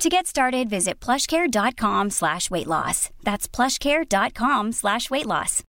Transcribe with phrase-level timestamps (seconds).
[0.00, 3.10] To get started, visit plushcare.com slash weight loss.
[3.22, 5.62] That's plushcare.com slash weight loss.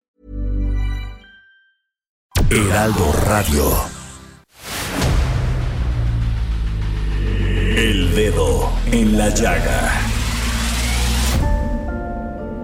[2.50, 3.64] Heraldo Radio.
[7.74, 9.92] El dedo en la llaga.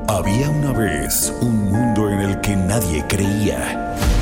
[0.08, 3.96] Había una vez un mundo en el que nadie creía.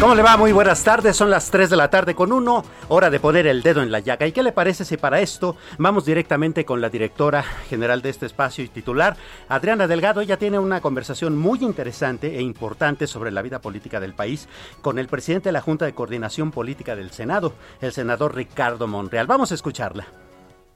[0.00, 0.38] ¿Cómo le va?
[0.38, 3.62] Muy buenas tardes, son las 3 de la tarde con uno, hora de poner el
[3.62, 4.26] dedo en la llaga.
[4.26, 8.24] ¿Y qué le parece si para esto vamos directamente con la directora general de este
[8.24, 9.18] espacio y titular,
[9.50, 10.22] Adriana Delgado?
[10.22, 14.48] Ella tiene una conversación muy interesante e importante sobre la vida política del país
[14.80, 19.26] con el presidente de la Junta de Coordinación Política del Senado, el senador Ricardo Monreal.
[19.26, 20.06] Vamos a escucharla.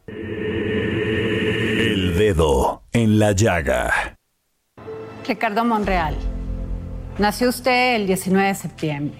[0.06, 0.18] El
[2.18, 4.18] dedo en la llaga.
[5.26, 6.14] Ricardo Monreal.
[7.18, 9.18] Nació usted el 19 de septiembre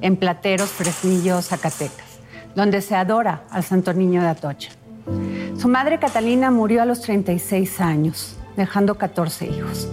[0.00, 2.18] en Plateros, Fresnillo, Zacatecas,
[2.54, 4.70] donde se adora al Santo Niño de Atocha.
[5.58, 9.88] Su madre Catalina murió a los 36 años, dejando 14 hijos.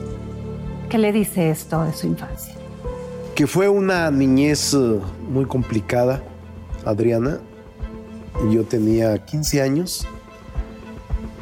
[0.90, 2.54] ¿Qué le dice esto de su infancia?
[3.36, 5.00] Que fue una niñez eh,
[5.30, 6.24] muy complicada,
[6.86, 7.40] Adriana.
[8.50, 10.08] Yo tenía 15 años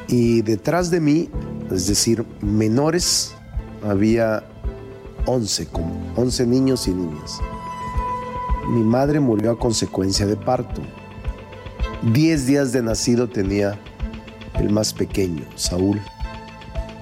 [0.07, 1.29] y detrás de mí,
[1.71, 3.35] es decir, menores,
[3.87, 4.43] había
[5.25, 7.39] 11, como 11 niños y niñas.
[8.67, 10.81] Mi madre murió a consecuencia de parto.
[12.11, 13.79] Diez días de nacido tenía
[14.55, 16.01] el más pequeño, Saúl.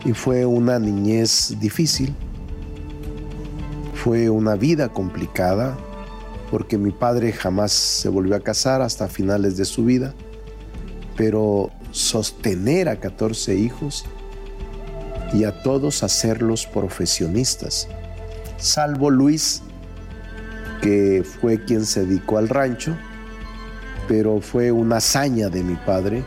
[0.05, 2.13] Y fue una niñez difícil.
[3.95, 5.75] Fue una vida complicada
[6.51, 10.13] porque mi padre jamás se volvió a casar hasta finales de su vida.
[11.15, 14.05] Pero sostener a 14 hijos
[15.33, 17.89] y a todos hacerlos profesionistas
[18.57, 19.61] salvo Luis,
[20.81, 22.95] que fue quien se dedicó al rancho,
[24.07, 26.23] pero fue una hazaña de mi padre,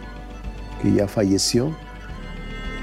[0.83, 1.75] que ya falleció,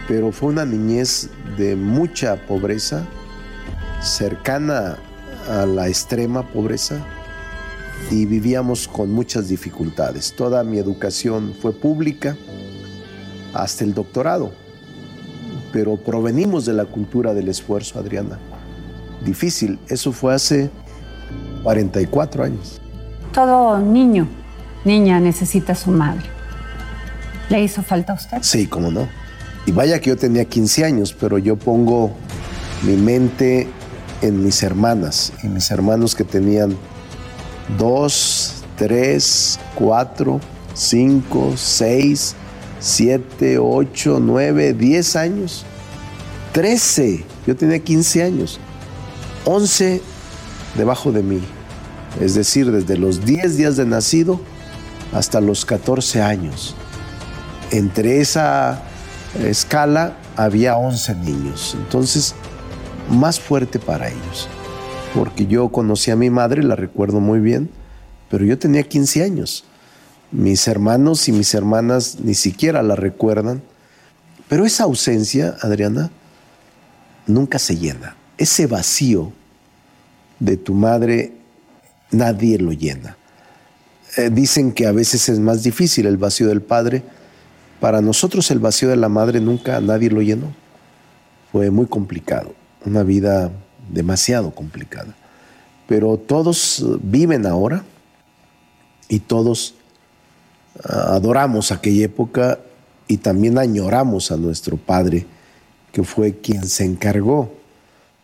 [0.08, 3.06] pero fue una niñez de mucha pobreza,
[4.02, 4.98] cercana
[5.50, 7.06] a la extrema pobreza,
[8.12, 10.34] y vivíamos con muchas dificultades.
[10.34, 12.38] Toda mi educación fue pública
[13.54, 14.52] hasta el doctorado,
[15.74, 18.38] pero provenimos de la cultura del esfuerzo, Adriana
[19.24, 19.80] difícil.
[19.88, 20.70] Eso fue hace
[21.64, 22.82] 44 años.
[23.34, 24.28] Todo niño,
[24.86, 26.26] niña necesita a su madre.
[27.50, 28.38] ¿Le hizo falta a usted?
[28.42, 29.08] Sí, cómo no.
[29.66, 32.12] Y vaya que yo tenía 15 años, pero yo pongo
[32.84, 33.68] mi mente
[34.22, 36.76] en mis hermanas y mis hermanos que tenían
[37.78, 40.40] 2, 3, 4,
[40.74, 42.36] 5, 6,
[42.80, 45.66] 7, 8, 9, 10 años.
[46.54, 47.24] 13.
[47.46, 48.60] Yo tenía 15 años.
[49.48, 50.02] 11
[50.76, 51.40] debajo de mí,
[52.20, 54.42] es decir, desde los 10 días de nacido
[55.14, 56.76] hasta los 14 años.
[57.72, 58.82] Entre esa
[59.42, 62.36] escala había 11 niños, entonces
[63.10, 64.50] más fuerte para ellos,
[65.16, 67.70] porque yo conocí a mi madre, la recuerdo muy bien,
[68.30, 69.64] pero yo tenía 15 años.
[70.30, 73.64] Mis hermanos y mis hermanas ni siquiera la recuerdan,
[74.50, 76.12] pero esa ausencia, Adriana,
[77.28, 78.18] nunca se llena.
[78.38, 79.32] Ese vacío
[80.40, 81.34] de tu madre
[82.12, 83.18] nadie lo llena.
[84.18, 87.04] Eh, dicen que a veces es más difícil el vacío del padre.
[87.80, 90.54] Para nosotros el vacío de la madre nunca nadie lo llenó.
[91.52, 92.54] Fue muy complicado,
[92.86, 93.52] una vida
[93.90, 95.16] demasiado complicada.
[95.88, 97.84] Pero todos viven ahora
[99.08, 99.76] y todos
[100.84, 102.60] ah, adoramos aquella época
[103.08, 105.26] y también añoramos a nuestro padre,
[105.94, 107.54] que fue quien se encargó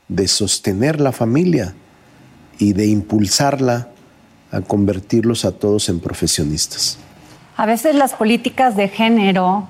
[0.10, 1.74] de sostener la familia
[2.60, 3.90] y de impulsarla
[4.52, 6.98] a convertirlos a todos en profesionistas.
[7.58, 9.68] A veces las políticas de género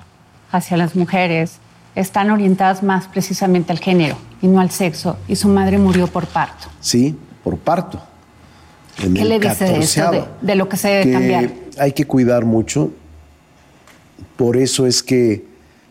[0.50, 1.58] hacia las mujeres
[1.94, 6.26] están orientadas más precisamente al género y no al sexo, y su madre murió por
[6.26, 6.68] parto.
[6.80, 8.02] Sí, por parto.
[8.96, 11.50] ¿Qué le dice de eso, de, lo que se debe cambiar?
[11.78, 12.92] Hay que cuidar mucho,
[14.36, 15.44] por eso es que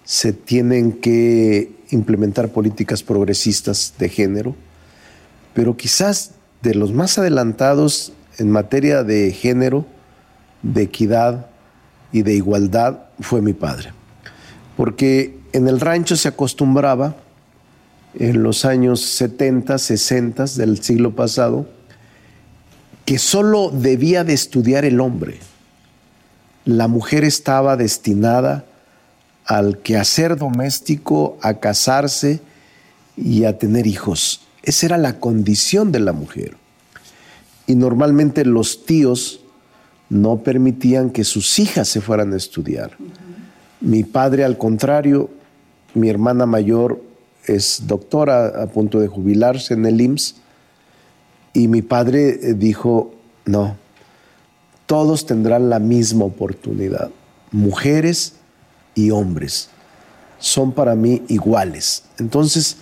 [0.03, 4.55] se tienen que implementar políticas progresistas de género,
[5.53, 6.31] pero quizás
[6.63, 9.85] de los más adelantados en materia de género,
[10.61, 11.47] de equidad
[12.13, 13.91] y de igualdad fue mi padre.
[14.77, 17.17] Porque en el rancho se acostumbraba,
[18.17, 21.67] en los años 70, 60 del siglo pasado,
[23.05, 25.39] que solo debía de estudiar el hombre.
[26.63, 28.63] La mujer estaba destinada
[29.45, 32.39] al quehacer doméstico, a casarse
[33.17, 34.42] y a tener hijos.
[34.63, 36.55] Esa era la condición de la mujer.
[37.67, 39.41] Y normalmente los tíos
[40.09, 42.97] no permitían que sus hijas se fueran a estudiar.
[43.81, 45.29] Mi padre, al contrario,
[45.93, 47.01] mi hermana mayor
[47.45, 50.35] es doctora a punto de jubilarse en el IMSS,
[51.53, 53.13] y mi padre eh, dijo,
[53.45, 53.77] no,
[54.85, 57.11] todos tendrán la misma oportunidad,
[57.51, 58.35] mujeres
[58.95, 59.69] y hombres,
[60.39, 62.03] son para mí iguales.
[62.17, 62.77] Entonces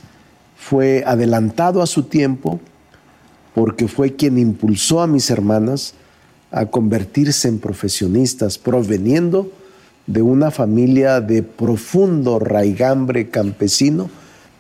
[0.61, 2.59] fue adelantado a su tiempo
[3.55, 5.95] porque fue quien impulsó a mis hermanas
[6.51, 9.51] a convertirse en profesionistas, proveniendo
[10.05, 14.09] de una familia de profundo raigambre campesino.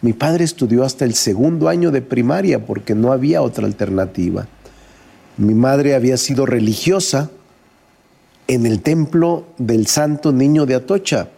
[0.01, 4.47] Mi padre estudió hasta el segundo año de primaria porque no había otra alternativa.
[5.37, 7.29] Mi madre había sido religiosa
[8.47, 11.29] en el templo del Santo Niño de Atocha.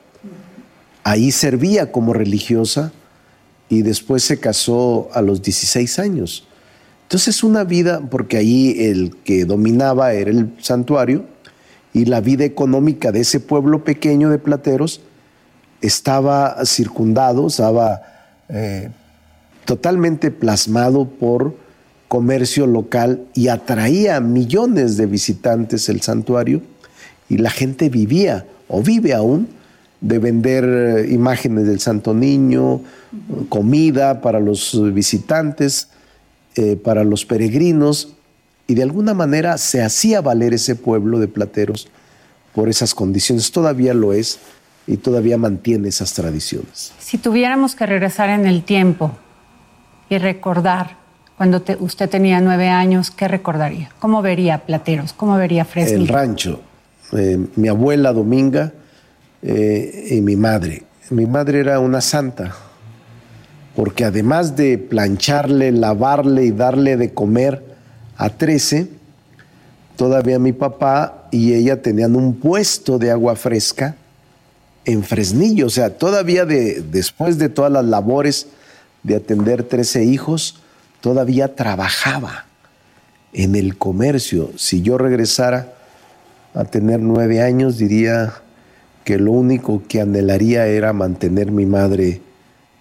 [1.04, 2.94] Ahí servía como religiosa
[3.74, 6.48] y después se casó a los 16 años.
[7.04, 11.26] Entonces una vida, porque ahí el que dominaba era el santuario,
[11.92, 15.02] y la vida económica de ese pueblo pequeño de plateros
[15.82, 18.02] estaba circundado, estaba
[18.50, 18.90] eh,
[19.66, 21.56] totalmente plasmado por
[22.08, 26.62] comercio local y atraía a millones de visitantes el santuario
[27.28, 29.48] y la gente vivía o vive aún
[30.04, 32.82] de vender eh, imágenes del Santo Niño,
[33.48, 35.88] comida para los visitantes,
[36.56, 38.14] eh, para los peregrinos
[38.68, 41.88] y de alguna manera se hacía valer ese pueblo de plateros
[42.54, 43.52] por esas condiciones.
[43.52, 44.40] Todavía lo es
[44.88, 46.92] y todavía mantiene esas tradiciones.
[47.00, 49.12] Si tuviéramos que regresar en el tiempo
[50.10, 50.98] y recordar
[51.38, 53.90] cuando usted tenía nueve años, ¿qué recordaría?
[54.00, 55.14] ¿Cómo vería Plateros?
[55.14, 56.02] ¿Cómo vería Fresnillo?
[56.02, 56.62] El rancho.
[57.14, 58.74] Eh, mi abuela Dominga
[59.44, 60.84] eh, y mi madre.
[61.10, 62.56] Mi madre era una santa,
[63.76, 67.74] porque además de plancharle, lavarle y darle de comer,
[68.16, 68.88] a 13,
[69.96, 73.96] todavía mi papá y ella tenían un puesto de agua fresca
[74.86, 75.68] en Fresnillo.
[75.68, 78.48] O sea, todavía de, después de todas las labores
[79.02, 80.60] de atender 13 hijos,
[81.02, 82.46] todavía trabajaba
[83.34, 84.52] en el comercio.
[84.56, 85.74] Si yo regresara
[86.54, 88.34] a tener nueve años, diría
[89.04, 92.22] que lo único que anhelaría era mantener mi madre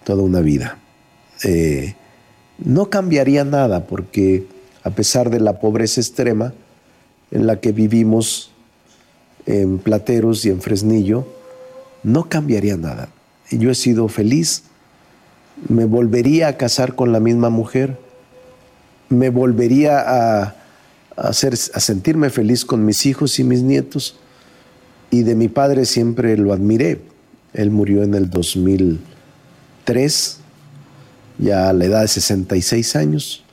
[0.03, 0.79] toda una vida.
[1.43, 1.95] Eh,
[2.57, 4.45] no cambiaría nada porque
[4.83, 6.53] a pesar de la pobreza extrema
[7.31, 8.51] en la que vivimos
[9.45, 11.27] en Plateros y en Fresnillo,
[12.03, 13.09] no cambiaría nada.
[13.49, 14.63] Yo he sido feliz,
[15.67, 17.97] me volvería a casar con la misma mujer,
[19.09, 20.55] me volvería a,
[21.33, 24.17] sentirme feliz con mis hijos y mis nietos.
[25.13, 27.01] Y de mi padre siempre lo admiré.
[27.53, 30.37] Él murió en el 2003,
[31.37, 33.43] ya a la edad de 66 años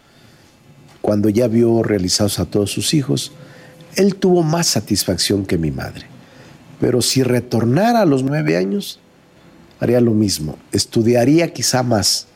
[1.01, 3.33] cuando ya vio realizados a todos sus hijos,
[3.97, 6.07] él tuvo más satisfacción que mi madre.
[6.79, 9.01] Pero si retornara a los nueve años,
[9.81, 10.57] haría lo mismo.
[10.73, 12.27] Estudiaría quizá más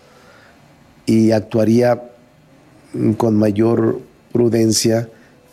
[1.07, 2.03] y actuaría
[3.17, 4.01] con mayor
[4.33, 5.09] prudencia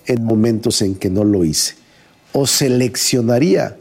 [0.05, 1.75] en momentos en que no lo hice.
[2.33, 3.77] O seleccionaría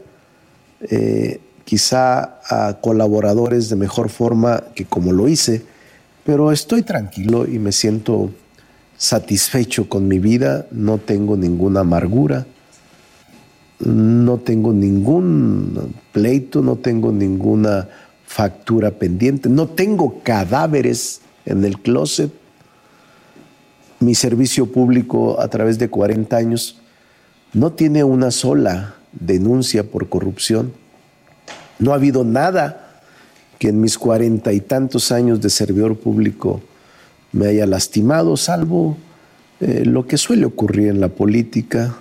[0.81, 5.63] eh, quizá a colaboradores de mejor forma que como lo hice,
[6.25, 8.31] pero estoy tranquilo y me siento
[8.97, 12.45] satisfecho con mi vida, no tengo ninguna amargura,
[13.79, 17.87] no tengo ningún pleito, no tengo ninguna
[18.25, 22.31] factura pendiente, no tengo cadáveres en el closet.
[23.99, 26.80] Mi servicio público a través de 40 años
[27.53, 30.73] no tiene una sola denuncia por corrupción.
[31.79, 33.01] No ha habido nada
[33.59, 36.61] que en mis cuarenta y tantos años de servidor público
[37.31, 38.97] me haya lastimado, salvo
[39.59, 41.95] eh, lo que suele ocurrir en la política,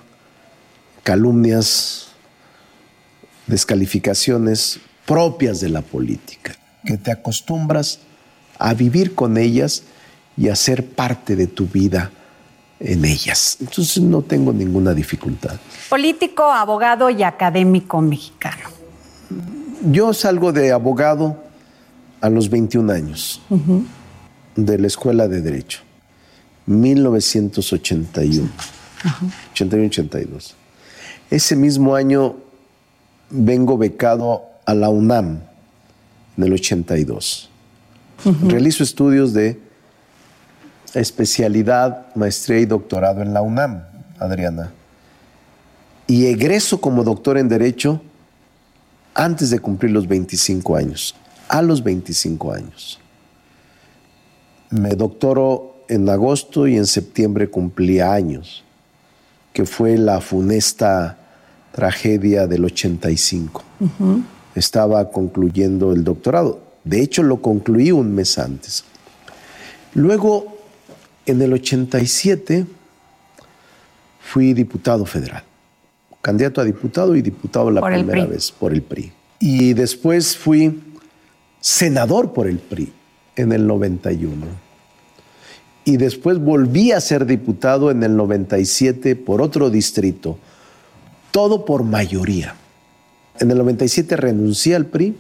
[1.03, 2.09] calumnias,
[3.47, 6.57] descalificaciones propias de la política.
[6.85, 8.01] que te acostumbras
[8.59, 9.83] a vivir con ellas
[10.39, 12.11] y a ser parte de tu vida
[12.81, 13.59] en ellas.
[13.61, 15.61] Entonces no tengo ninguna dificultad.
[15.89, 18.69] Político, abogado y académico mexicano.
[19.91, 21.43] Yo salgo de abogado
[22.21, 23.41] a los 21 años
[24.57, 25.81] de la Escuela de Derecho,
[26.67, 28.49] 1981,
[29.55, 30.55] 81-82.
[31.31, 32.37] Ese mismo año
[33.31, 35.41] vengo becado a la UNAM
[36.37, 37.49] en el 82.
[38.43, 39.59] Realizo estudios de
[40.95, 43.85] especialidad, maestría y doctorado en la UNAM,
[44.19, 44.73] Adriana.
[46.07, 48.01] Y egreso como doctor en Derecho
[49.15, 51.15] antes de cumplir los 25 años,
[51.49, 53.01] a los 25 años.
[54.71, 58.65] Me doctoro en agosto y en septiembre cumplía años,
[59.53, 61.19] que fue la funesta
[61.73, 63.63] tragedia del 85.
[64.55, 66.61] Estaba concluyendo el doctorado.
[66.85, 68.85] De hecho, lo concluí un mes antes.
[69.95, 70.60] Luego,
[71.31, 72.67] en el 87,
[74.21, 75.45] fui diputado federal
[76.21, 79.13] candidato a diputado y diputado la primera vez por el PRI.
[79.39, 80.81] Y después fui
[81.61, 82.93] senador por el PRI
[83.37, 84.47] en el 91.
[85.85, 90.39] Y después volví a ser diputado en el 97 por otro distrito,
[91.31, 92.55] todo por mayoría.
[93.39, 95.17] En el 97 renuncié al PRI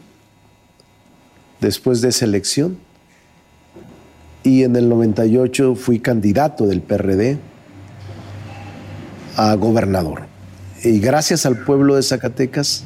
[1.61, 2.79] después de esa elección
[4.43, 7.39] y en el 98 fui candidato del PRD
[9.37, 10.23] a gobernador
[10.83, 12.85] y gracias al pueblo de Zacatecas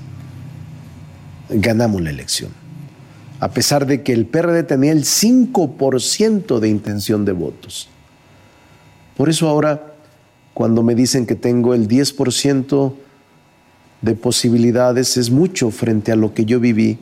[1.49, 2.51] ganamos la elección.
[3.41, 7.89] A pesar de que el PRD tenía el 5% de intención de votos.
[9.17, 9.95] Por eso ahora,
[10.55, 12.95] cuando me dicen que tengo el 10%
[14.03, 16.99] de posibilidades, es mucho frente a lo que yo viví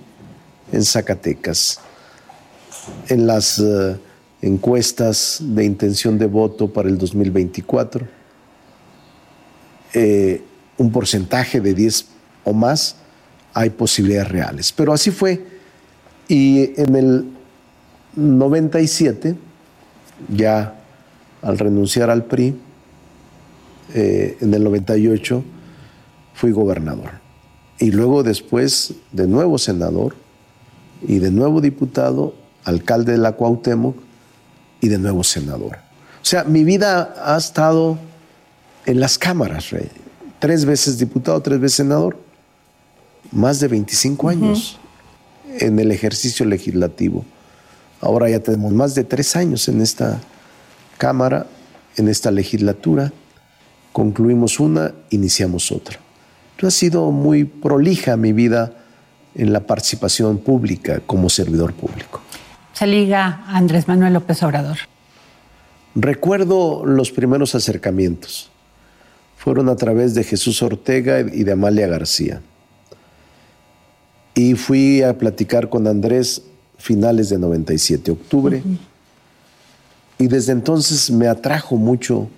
[0.72, 1.80] en Zacatecas.
[3.08, 3.96] En las eh,
[4.42, 8.06] encuestas de intención de voto para el 2024,
[9.94, 10.42] eh,
[10.76, 12.06] un porcentaje de 10
[12.44, 12.96] o más,
[13.54, 14.72] hay posibilidades reales.
[14.72, 15.44] Pero así fue.
[16.26, 17.26] Y en el
[18.16, 19.36] 97,
[20.28, 20.80] ya
[21.40, 22.56] al renunciar al PRI,
[23.94, 25.44] eh, en el 98
[26.34, 27.10] fui gobernador.
[27.78, 30.14] Y luego después de nuevo senador
[31.06, 32.34] y de nuevo diputado,
[32.64, 33.96] alcalde de la Cuauhtémoc
[34.82, 35.78] y de nuevo senador.
[36.20, 37.98] O sea, mi vida ha estado
[38.84, 39.88] en las cámaras, Rey
[40.42, 42.16] tres veces diputado, tres veces senador,
[43.30, 44.76] más de 25 años
[45.60, 47.24] en el ejercicio legislativo.
[48.00, 50.20] Ahora ya tenemos más de tres años en esta
[50.98, 51.46] Cámara,
[51.96, 53.12] en esta legislatura.
[53.92, 56.00] Concluimos una, iniciamos otra.
[56.60, 58.72] ha sido muy prolija mi vida
[59.36, 62.20] en la participación pública como servidor público.
[62.72, 64.78] Se liga Andrés Manuel López Obrador.
[65.94, 68.50] Recuerdo los primeros acercamientos
[69.36, 72.40] fueron a través de Jesús Ortega y de Amalia García.
[74.34, 76.42] Y fui a platicar con Andrés
[76.78, 78.62] finales de 97, octubre.
[80.16, 82.28] Y desde entonces me atrajo mucho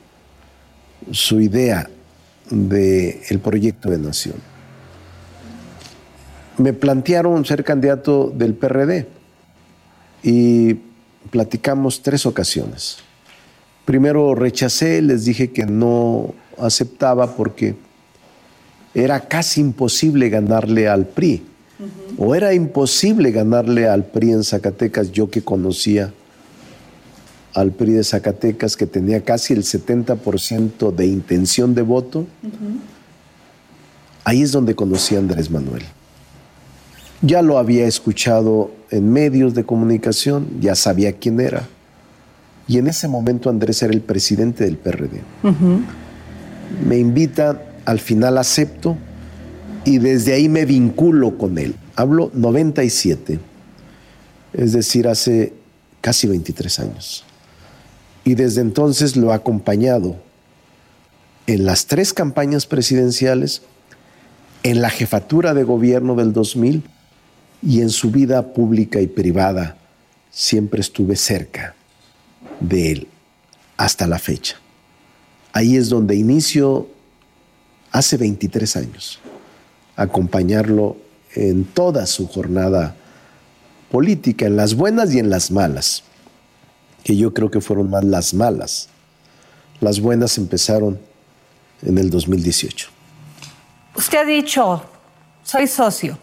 [1.13, 1.91] su idea
[2.51, 4.37] del el proyecto de nación.
[6.57, 9.07] Me plantearon ser candidato del PRD
[10.25, 10.75] y
[11.31, 12.97] platicamos tres ocasiones.
[13.85, 17.77] Primero rechacé, les dije que no aceptaba porque
[18.95, 21.43] era casi imposible ganarle al PRI.
[22.17, 26.15] O era imposible ganarle al PRI en Zacatecas, yo que conocía
[27.53, 32.27] al PRI de Zacatecas, que tenía casi el 70% de intención de voto.
[34.23, 35.83] Ahí es donde conocí a Andrés Manuel.
[37.25, 41.67] Ya lo había escuchado en medios de comunicación, ya sabía quién era.
[42.67, 45.21] Y en ese momento Andrés era el presidente del PRD
[46.87, 48.97] me invita, al final acepto
[49.85, 51.75] y desde ahí me vinculo con él.
[51.97, 53.39] Hablo 97,
[54.53, 55.53] es decir, hace
[56.01, 57.25] casi 23 años.
[58.25, 60.17] Y desde entonces lo he acompañado
[61.47, 63.63] en las tres campañas presidenciales,
[64.63, 66.85] en la jefatura de gobierno del 2000
[67.67, 69.77] y en su vida pública y privada.
[70.31, 71.75] Siempre estuve cerca
[72.61, 73.09] de él
[73.77, 74.57] hasta la fecha.
[75.53, 76.89] Ahí es donde inicio
[77.93, 79.21] hace 23 años,
[79.97, 80.97] acompañarlo
[81.35, 82.97] en toda su jornada
[83.91, 86.03] política, en las buenas y en las malas,
[87.05, 88.89] que yo creo que fueron más las malas.
[89.81, 90.99] Las buenas empezaron
[91.83, 92.89] en el 2018.
[93.97, 94.83] Usted ha dicho,
[95.45, 96.19] soy socio,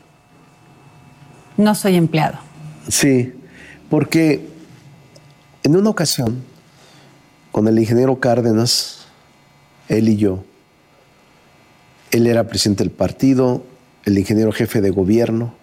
[1.58, 2.39] no soy empleado.
[2.88, 3.34] Sí,
[3.89, 4.48] porque
[5.63, 6.43] en una ocasión,
[7.51, 9.05] con el ingeniero Cárdenas,
[9.89, 10.43] él y yo,
[12.12, 13.63] él era presidente del partido,
[14.05, 15.53] el ingeniero jefe de gobierno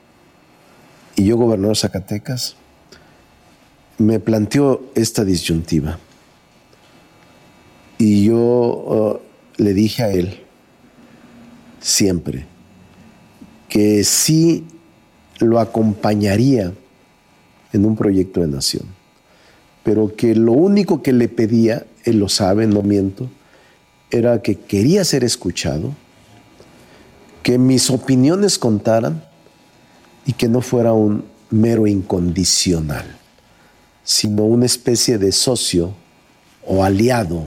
[1.17, 2.57] y yo gobernador de Zacatecas,
[3.99, 5.99] me planteó esta disyuntiva.
[7.99, 9.21] Y yo uh,
[9.57, 10.45] le dije a él
[11.81, 12.47] siempre
[13.69, 14.65] que sí
[15.39, 16.73] lo acompañaría
[17.73, 18.85] en un proyecto de nación,
[19.85, 23.29] pero que lo único que le pedía, él lo sabe, no miento,
[24.11, 25.95] era que quería ser escuchado,
[27.43, 29.25] que mis opiniones contaran
[30.27, 33.07] y que no fuera un mero incondicional,
[34.05, 35.95] sino una especie de socio
[36.67, 37.47] o aliado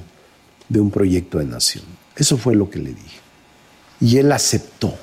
[0.70, 1.84] de un proyecto de nación.
[2.16, 3.20] Eso fue lo que le dije.
[4.00, 4.96] Y él aceptó.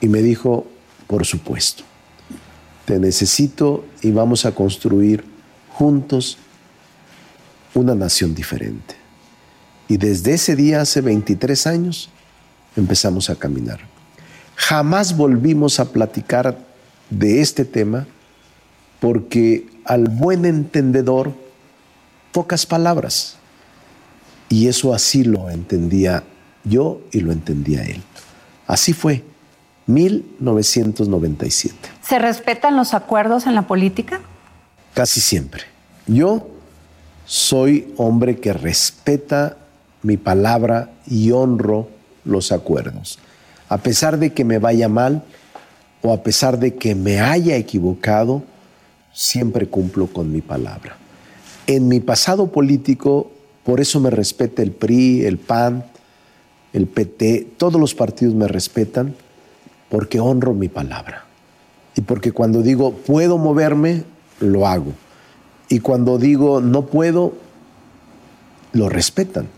[0.00, 0.66] Y me dijo,
[1.10, 1.82] por supuesto,
[2.84, 5.24] te necesito y vamos a construir
[5.70, 6.38] juntos
[7.74, 8.94] una nación diferente.
[9.88, 12.10] Y desde ese día, hace 23 años,
[12.76, 13.80] empezamos a caminar.
[14.54, 16.56] Jamás volvimos a platicar
[17.10, 18.06] de este tema
[19.00, 21.32] porque al buen entendedor,
[22.30, 23.34] pocas palabras.
[24.48, 26.22] Y eso así lo entendía
[26.62, 28.00] yo y lo entendía él.
[28.68, 29.24] Así fue,
[29.86, 31.74] 1997.
[32.02, 34.20] ¿Se respetan los acuerdos en la política?
[34.94, 35.62] Casi siempre.
[36.06, 36.48] Yo
[37.26, 39.56] soy hombre que respeta
[40.02, 41.88] mi palabra y honro
[42.24, 43.18] los acuerdos.
[43.68, 45.22] A pesar de que me vaya mal
[46.02, 48.42] o a pesar de que me haya equivocado,
[49.12, 50.96] siempre cumplo con mi palabra.
[51.66, 53.30] En mi pasado político
[53.64, 55.84] por eso me respeta el PRI, el PAN,
[56.72, 59.14] el PT, todos los partidos me respetan
[59.90, 61.24] porque honro mi palabra.
[61.96, 64.04] Y porque cuando digo puedo moverme,
[64.38, 64.92] lo hago.
[65.68, 67.34] Y cuando digo no puedo,
[68.72, 69.48] lo respetan.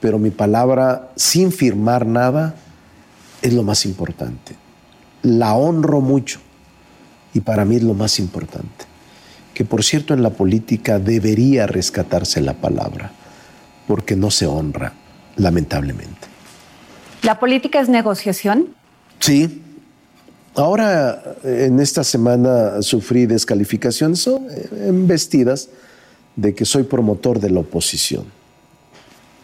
[0.00, 2.54] Pero mi palabra, sin firmar nada,
[3.42, 4.54] es lo más importante.
[5.22, 6.40] La honro mucho.
[7.34, 8.86] Y para mí es lo más importante.
[9.52, 13.10] Que por cierto en la política debería rescatarse la palabra
[13.86, 14.92] porque no se honra,
[15.36, 16.28] lamentablemente.
[17.22, 18.68] ¿La política es negociación?
[19.20, 19.62] Sí.
[20.56, 24.28] Ahora, en esta semana sufrí descalificaciones
[24.86, 25.68] embestidas
[26.34, 28.24] de que soy promotor de la oposición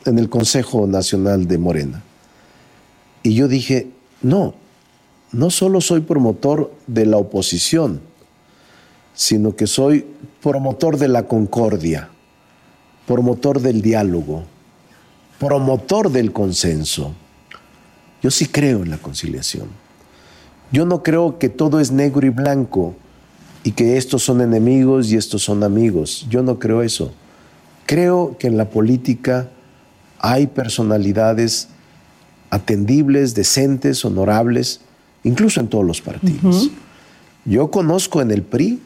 [0.04, 2.02] en el Consejo Nacional de Morena.
[3.22, 3.88] Y yo dije,
[4.22, 4.54] no,
[5.32, 8.00] no solo soy promotor de la oposición,
[9.14, 10.06] sino que soy
[10.40, 12.08] promotor de la concordia
[13.06, 14.44] promotor del diálogo,
[15.38, 17.14] promotor del consenso.
[18.22, 19.81] Yo sí creo en la conciliación.
[20.72, 22.94] Yo no creo que todo es negro y blanco
[23.62, 26.26] y que estos son enemigos y estos son amigos.
[26.30, 27.12] Yo no creo eso.
[27.86, 29.48] Creo que en la política
[30.18, 31.68] hay personalidades
[32.50, 34.80] atendibles, decentes, honorables,
[35.24, 36.70] incluso en todos los partidos.
[37.44, 38.80] Yo conozco en el PRI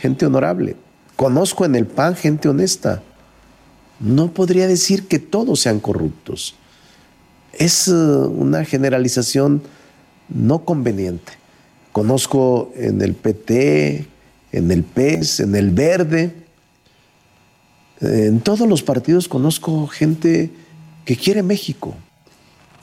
[0.00, 0.76] gente honorable,
[1.16, 3.02] conozco en el PAN gente honesta,
[3.98, 6.54] no podría decir que todos sean corruptos.
[7.52, 9.62] Es eh, una generalización
[10.28, 11.32] no conveniente.
[11.92, 14.06] Conozco en el PT,
[14.52, 16.32] en el PES, en el Verde,
[18.00, 20.50] en todos los partidos conozco gente
[21.04, 21.94] que quiere México.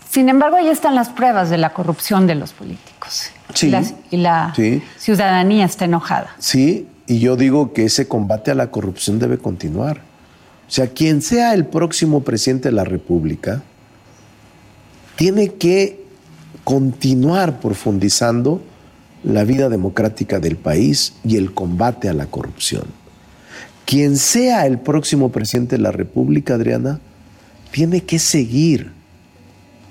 [0.10, 3.29] Sin embargo, ahí están las pruebas de la corrupción de los políticos.
[3.53, 3.71] Sí,
[4.12, 4.53] y la,
[4.97, 6.36] ciudadanía está enojada.
[6.39, 10.01] Sí, y yo digo que ese combate a la corrupción debe continuar.
[10.67, 13.62] O sea, quien sea el próximo presidente de la República,
[15.15, 16.05] tiene que
[16.65, 18.60] continuar profundizando
[19.23, 22.86] la vida democrática del país y el combate a la corrupción.
[23.86, 26.99] Quien sea el próximo presidente de la República, Adriana,
[27.71, 28.91] tiene que seguir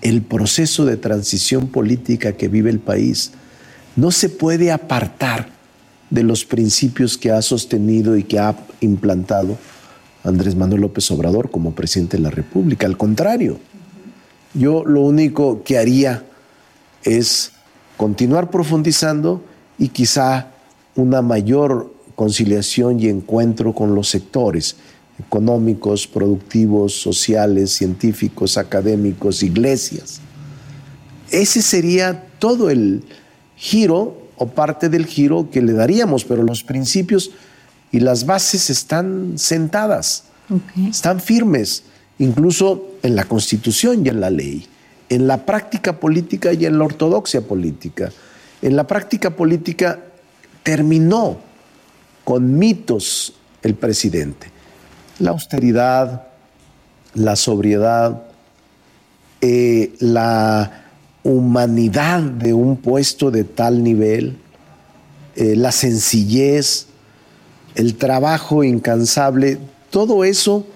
[0.03, 3.31] el proceso de transición política que vive el país.
[3.95, 5.51] No se puede apartar
[6.11, 9.57] de los principios que ha sostenido y que ha implantado
[10.25, 12.87] Andrés Manuel López Obrador como presidente de la República.
[12.87, 13.61] Al contrario,
[14.55, 16.25] yo lo único que haría
[17.05, 17.53] es
[17.97, 19.43] continuar profundizando
[19.79, 20.49] y quizá
[20.97, 24.77] una mayor conciliación y encuentro con los sectores
[25.19, 30.21] económicos, productivos, sociales, científicos, académicos, iglesias.
[31.31, 33.05] Ese sería todo el
[33.57, 37.31] giro o parte del giro que le daríamos, pero los principios
[37.93, 40.25] y las bases están sentadas,
[40.91, 41.85] están firmes,
[42.19, 44.67] incluso en la Constitución y en la ley,
[45.15, 48.11] en la práctica política y en la ortodoxia política.
[48.61, 50.01] En la práctica política,
[50.65, 51.39] terminó
[52.25, 54.49] con mitos el presidente.
[55.21, 56.27] La austeridad,
[57.15, 58.25] la sobriedad,
[59.41, 60.85] eh, la
[61.23, 64.37] humanidad de un puesto de tal nivel,
[65.37, 66.89] eh, la sencillez,
[67.77, 69.59] el trabajo incansable,
[69.91, 70.67] todo eso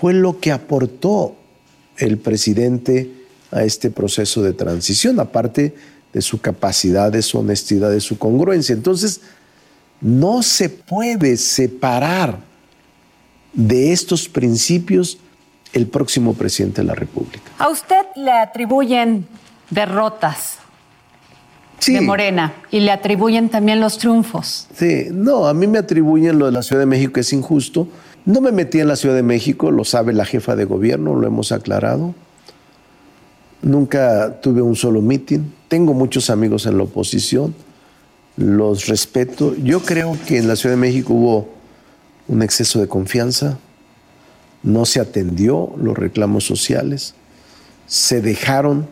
[0.00, 1.36] fue lo que aportó
[1.98, 3.15] el presidente
[3.50, 5.74] a este proceso de transición, aparte
[6.12, 8.74] de su capacidad, de su honestidad, de su congruencia.
[8.74, 9.20] Entonces,
[10.00, 12.38] no se puede separar
[13.52, 15.18] de estos principios
[15.72, 17.50] el próximo presidente de la República.
[17.58, 19.26] A usted le atribuyen
[19.70, 20.58] derrotas
[21.86, 24.68] de Morena y le atribuyen también los triunfos.
[24.74, 27.88] Sí, no, a mí me atribuyen lo de la Ciudad de México, que es injusto.
[28.24, 31.26] No me metí en la Ciudad de México, lo sabe la jefa de gobierno, lo
[31.26, 32.14] hemos aclarado.
[33.66, 35.52] Nunca tuve un solo mitin.
[35.66, 37.52] Tengo muchos amigos en la oposición,
[38.36, 39.56] los respeto.
[39.56, 41.48] Yo creo que en la Ciudad de México hubo
[42.28, 43.58] un exceso de confianza,
[44.62, 47.14] no se atendió los reclamos sociales,
[47.88, 48.86] se dejaron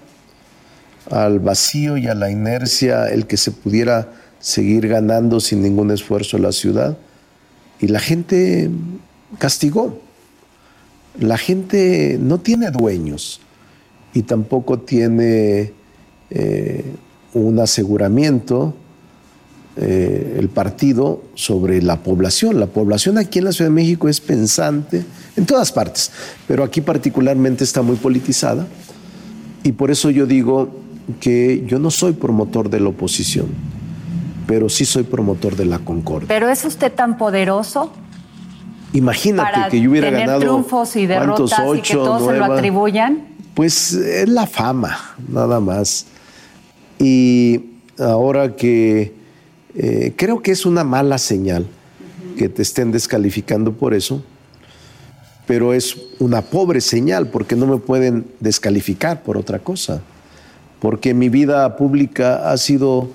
[1.08, 6.36] al vacío y a la inercia el que se pudiera seguir ganando sin ningún esfuerzo
[6.38, 6.98] la ciudad.
[7.78, 8.72] Y la gente
[9.38, 10.00] castigó.
[11.20, 13.40] La gente no tiene dueños
[14.14, 15.72] y tampoco tiene
[16.30, 16.84] eh,
[17.34, 18.74] un aseguramiento
[19.76, 22.60] eh, el partido sobre la población.
[22.60, 25.04] La población aquí en la Ciudad de México es pensante
[25.36, 26.12] en todas partes,
[26.46, 28.68] pero aquí particularmente está muy politizada
[29.64, 30.70] y por eso yo digo
[31.20, 33.48] que yo no soy promotor de la oposición,
[34.46, 36.28] pero sí soy promotor de la concordia.
[36.28, 37.90] ¿Pero es usted tan poderoso?
[38.92, 43.33] Imagínate que yo hubiera tener ganado triunfos y derrotas y que todos se lo atribuyan.
[43.54, 46.06] Pues es la fama, nada más.
[46.98, 47.60] Y
[47.98, 49.14] ahora que
[49.76, 51.66] eh, creo que es una mala señal
[52.36, 54.24] que te estén descalificando por eso,
[55.46, 60.00] pero es una pobre señal porque no me pueden descalificar por otra cosa,
[60.80, 63.08] porque mi vida pública ha sido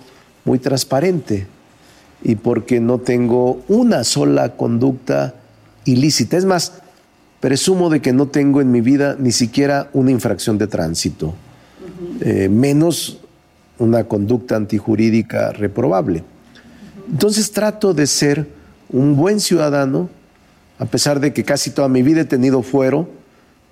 [0.45, 1.47] muy transparente
[2.23, 5.35] y porque no tengo una sola conducta
[5.85, 6.37] ilícita.
[6.37, 6.73] Es más,
[7.39, 11.33] presumo de que no tengo en mi vida ni siquiera una infracción de tránsito,
[12.21, 13.19] eh, menos
[13.77, 16.23] una conducta antijurídica reprobable.
[17.09, 18.47] Entonces trato de ser
[18.91, 20.09] un buen ciudadano,
[20.77, 23.09] a pesar de que casi toda mi vida he tenido fuero,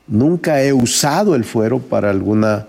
[0.08, 2.68] nunca he usado el fuero para alguna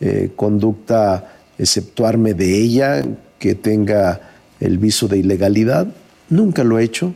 [0.00, 3.04] eh, conducta, exceptuarme de ella,
[3.38, 4.20] que tenga
[4.60, 5.88] el viso de ilegalidad,
[6.28, 7.14] nunca lo he hecho.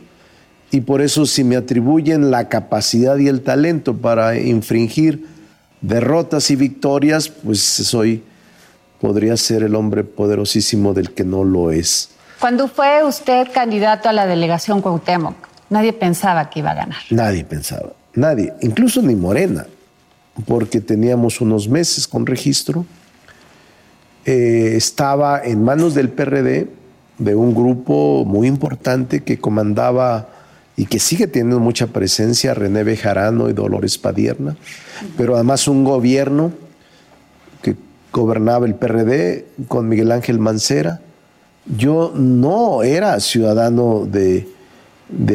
[0.73, 5.23] Y por eso si me atribuyen la capacidad y el talento para infringir
[5.81, 8.23] derrotas y victorias, pues soy,
[8.99, 12.09] podría ser el hombre poderosísimo del que no lo es.
[12.39, 15.35] Cuando fue usted candidato a la delegación Cuauhtémoc,
[15.69, 17.01] nadie pensaba que iba a ganar.
[17.11, 19.67] Nadie pensaba, nadie, incluso ni Morena,
[20.47, 22.83] porque teníamos unos meses con registro.
[24.25, 26.67] Eh, estaba en manos del PRD,
[27.19, 30.32] de un grupo muy importante que comandaba
[30.75, 34.57] y que sigue teniendo mucha presencia, René Bejarano y Dolores Padierna,
[35.17, 36.51] pero además un gobierno
[37.61, 37.75] que
[38.11, 41.01] gobernaba el PRD con Miguel Ángel Mancera,
[41.65, 44.47] yo no era ciudadano de,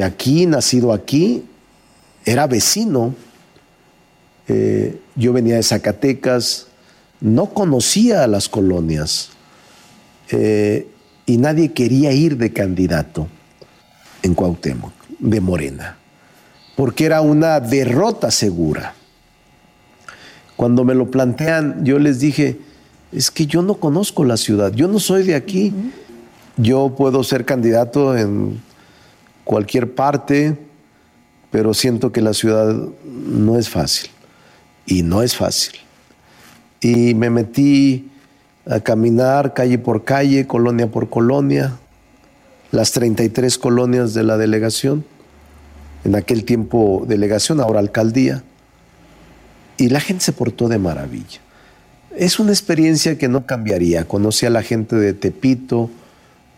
[0.03, 1.45] aquí, nacido aquí,
[2.25, 3.15] era vecino.
[4.49, 6.67] Eh, yo venía de Zacatecas,
[7.21, 9.31] no conocía a las colonias
[10.31, 10.89] eh,
[11.27, 13.29] y nadie quería ir de candidato
[14.23, 15.97] en Cuauhtémoc, de Morena,
[16.77, 18.95] porque era una derrota segura.
[20.57, 22.59] Cuando me lo plantean, yo les dije,
[23.13, 25.73] es que yo no conozco la ciudad, yo no soy de aquí.
[26.57, 28.61] Yo puedo ser candidato en
[29.45, 30.57] cualquier parte,
[31.51, 34.11] pero siento que la ciudad no es fácil.
[34.85, 35.75] Y no es fácil.
[36.81, 38.11] Y me metí
[38.67, 41.79] a caminar calle por calle, colonia por colonia,
[42.71, 45.05] las 33 colonias de la delegación,
[46.05, 48.43] en aquel tiempo delegación, ahora alcaldía,
[49.77, 51.41] y la gente se portó de maravilla.
[52.17, 54.07] Es una experiencia que no cambiaría.
[54.07, 55.89] Conocí a la gente de Tepito,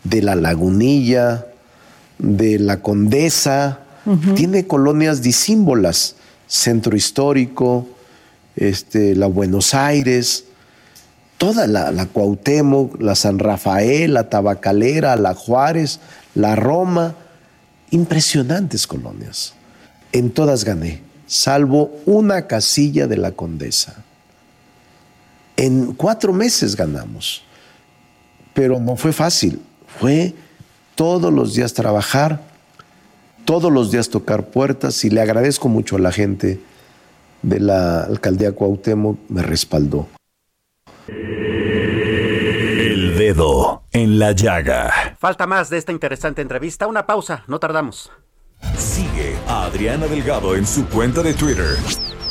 [0.03, 1.45] de la Lagunilla,
[2.17, 3.79] de la Condesa,
[4.35, 6.15] tiene colonias disímbolas,
[6.47, 7.87] Centro Histórico,
[8.55, 10.45] este, la Buenos Aires,
[11.41, 15.99] toda la, la Cuauhtémoc, la San Rafael, la Tabacalera, la Juárez,
[16.35, 17.15] la Roma,
[17.89, 19.55] impresionantes colonias.
[20.11, 23.95] En todas gané, salvo una casilla de la Condesa.
[25.57, 27.41] En cuatro meses ganamos,
[28.53, 29.59] pero no fue fácil
[29.99, 30.35] fue
[30.93, 32.39] todos los días trabajar,
[33.45, 36.59] todos los días tocar puertas y le agradezco mucho a la gente
[37.41, 40.07] de la alcaldía Cuauhtémoc, me respaldó.
[41.07, 45.15] El dedo en la llaga.
[45.19, 46.87] Falta más de esta interesante entrevista.
[46.87, 48.11] Una pausa, no tardamos.
[48.77, 51.77] Sigue a Adriana Delgado en su cuenta de Twitter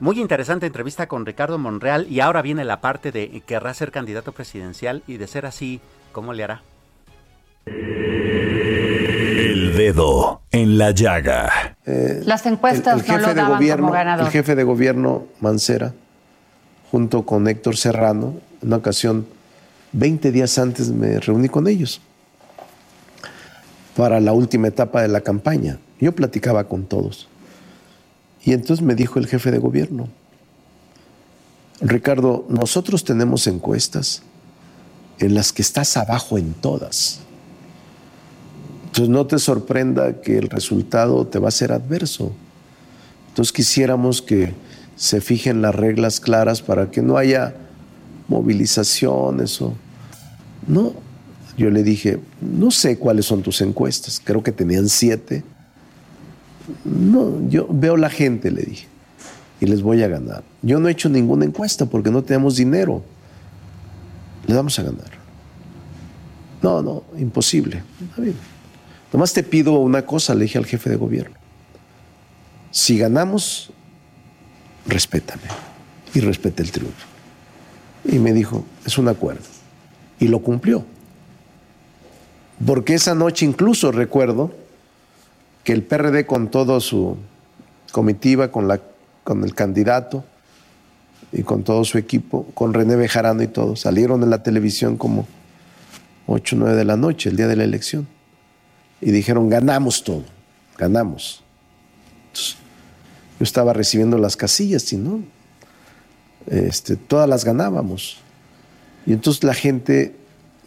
[0.00, 4.32] muy interesante entrevista con Ricardo Monreal y ahora viene la parte de querrá ser candidato
[4.32, 5.80] presidencial y de ser así,
[6.12, 6.62] ¿cómo le hará?
[7.66, 11.76] El dedo en la llaga.
[11.86, 14.26] Eh, Las encuestas no lo daban gobierno, como ganador.
[14.26, 15.92] El jefe de gobierno Mancera,
[16.90, 19.26] junto con Héctor Serrano, en una ocasión,
[19.92, 22.00] 20 días antes me reuní con ellos
[23.96, 25.78] para la última etapa de la campaña.
[26.00, 27.28] Yo platicaba con todos.
[28.44, 30.08] Y entonces me dijo el jefe de gobierno,
[31.80, 34.22] Ricardo, nosotros tenemos encuestas
[35.18, 37.20] en las que estás abajo en todas.
[38.86, 42.32] Entonces no te sorprenda que el resultado te va a ser adverso.
[43.28, 44.54] Entonces quisiéramos que
[44.94, 47.54] se fijen las reglas claras para que no haya
[48.28, 49.74] movilizaciones o...
[50.66, 50.94] No,
[51.56, 55.42] yo le dije, no sé cuáles son tus encuestas, creo que tenían siete
[56.84, 58.86] no, yo veo la gente, le dije,
[59.60, 60.42] y les voy a ganar.
[60.62, 63.02] Yo no he hecho ninguna encuesta porque no tenemos dinero.
[64.46, 65.10] Le vamos a ganar.
[66.62, 67.82] No, no, imposible.
[69.12, 71.36] Nomás te pido una cosa, le dije al jefe de gobierno.
[72.70, 73.70] Si ganamos,
[74.86, 75.42] respétame
[76.14, 77.06] y respete el triunfo.
[78.04, 79.44] Y me dijo, es un acuerdo.
[80.18, 80.84] Y lo cumplió.
[82.64, 84.63] Porque esa noche incluso recuerdo
[85.64, 87.16] que el PRD con todo su
[87.90, 88.80] comitiva, con, la,
[89.24, 90.24] con el candidato
[91.32, 95.26] y con todo su equipo, con René Bejarano y todo, salieron en la televisión como
[96.26, 98.06] 8 o 9 de la noche, el día de la elección,
[99.00, 100.24] y dijeron, ganamos todo,
[100.78, 101.42] ganamos.
[102.34, 105.22] yo estaba recibiendo las casillas, y no,
[106.46, 108.18] este, todas las ganábamos.
[109.06, 110.14] Y entonces la gente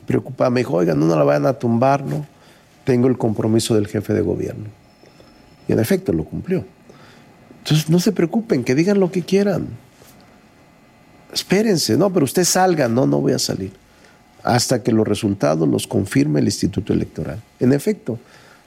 [0.06, 2.26] preocupada me dijo, oigan, no, no la vayan a tumbar, ¿no?
[2.84, 4.70] Tengo el compromiso del jefe de gobierno.
[5.68, 6.66] Y en efecto lo cumplió.
[7.60, 9.68] Entonces no se preocupen, que digan lo que quieran.
[11.34, 13.74] Espérense, no, pero usted salga, no, no voy a salir.
[14.44, 17.42] Hasta que los resultados los confirme el Instituto Electoral.
[17.60, 18.20] En efecto,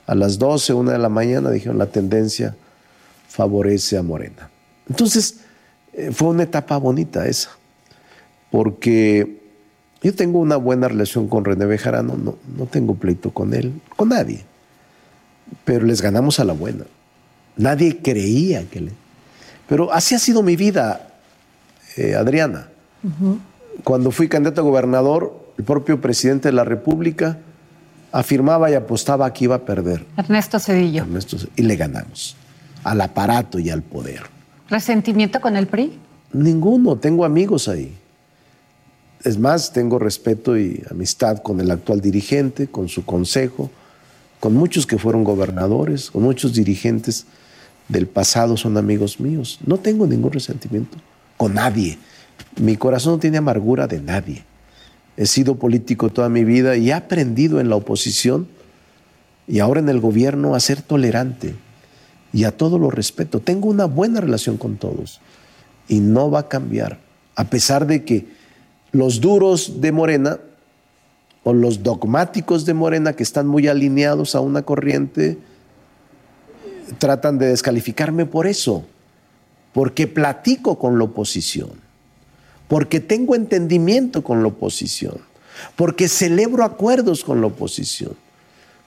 [0.07, 2.55] a las 12, una de la mañana dijeron la tendencia
[3.29, 4.51] favorece a Morena.
[4.89, 5.37] Entonces,
[5.95, 7.51] eh, fue una etapa bonita esa,
[8.51, 9.41] porque
[10.03, 14.11] yo tengo una buena relación con René Bejarano, no, no tengo pleito con él, con
[14.11, 14.45] nadie
[15.65, 16.85] pero les ganamos a la buena.
[17.57, 18.93] Nadie creía que le...
[19.69, 21.09] Pero así ha sido mi vida,
[21.97, 22.69] eh, Adriana.
[23.85, 27.39] Cuando fui candidato a gobernador, el propio presidente de la República
[28.13, 30.05] afirmaba y apostaba que iba a perder.
[30.17, 31.07] Ernesto Cedillo.
[31.57, 32.37] y le ganamos
[32.85, 34.23] al aparato y al poder.
[34.69, 35.99] ¿Resentimiento con el PRI?
[36.33, 37.97] Ninguno, tengo amigos ahí.
[39.23, 43.71] Es más, tengo respeto y amistad con el actual dirigente, con su consejo,
[44.41, 47.27] con muchos que fueron gobernadores, con muchos dirigentes
[47.89, 49.61] del pasado son amigos míos.
[49.67, 50.97] No tengo ningún resentimiento
[51.37, 51.99] con nadie.
[52.59, 54.45] Mi corazón no tiene amargura de nadie.
[55.17, 58.49] He sido político toda mi vida y he aprendido en la oposición
[59.47, 61.55] y ahora en el gobierno a ser tolerante
[62.33, 63.41] y a todo lo respeto.
[63.41, 65.21] Tengo una buena relación con todos
[65.89, 66.99] y no va a cambiar,
[67.35, 68.29] a pesar de que
[68.93, 70.39] los duros de Morena
[71.43, 75.39] o los dogmáticos de Morena que están muy alineados a una corriente
[76.99, 78.85] tratan de descalificarme por eso,
[79.73, 81.71] porque platico con la oposición,
[82.69, 85.19] porque tengo entendimiento con la oposición,
[85.77, 88.15] porque celebro acuerdos con la oposición.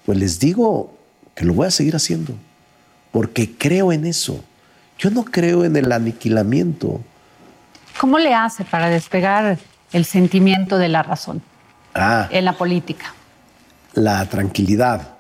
[0.06, 0.94] Pues les digo
[1.34, 2.34] que lo voy a seguir haciendo,
[3.12, 4.44] porque creo en eso.
[5.00, 7.00] Yo no creo en el aniquilamiento.
[8.00, 9.58] ¿Cómo le hace para despegar
[9.94, 11.42] el sentimiento de la razón
[11.94, 13.14] Ah, en la política?
[13.96, 15.18] la tranquilidad.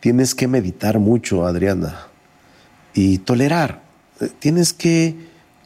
[0.00, 2.06] Tienes que meditar mucho, Adriana,
[2.94, 3.82] y tolerar.
[4.20, 5.14] Eh, Tienes que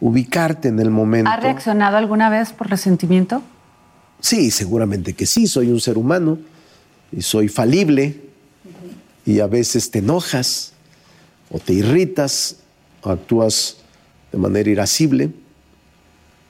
[0.00, 1.31] ubicarte en el momento.
[1.31, 3.42] ¿Ha reaccionado alguna vez por resentimiento?
[4.20, 5.46] Sí, seguramente que sí.
[5.46, 6.38] Soy un ser humano
[7.11, 8.20] y soy falible
[9.24, 10.72] y a veces te enojas
[11.50, 12.57] o te irritas
[13.02, 13.76] o actúas
[14.33, 15.31] de manera irascible.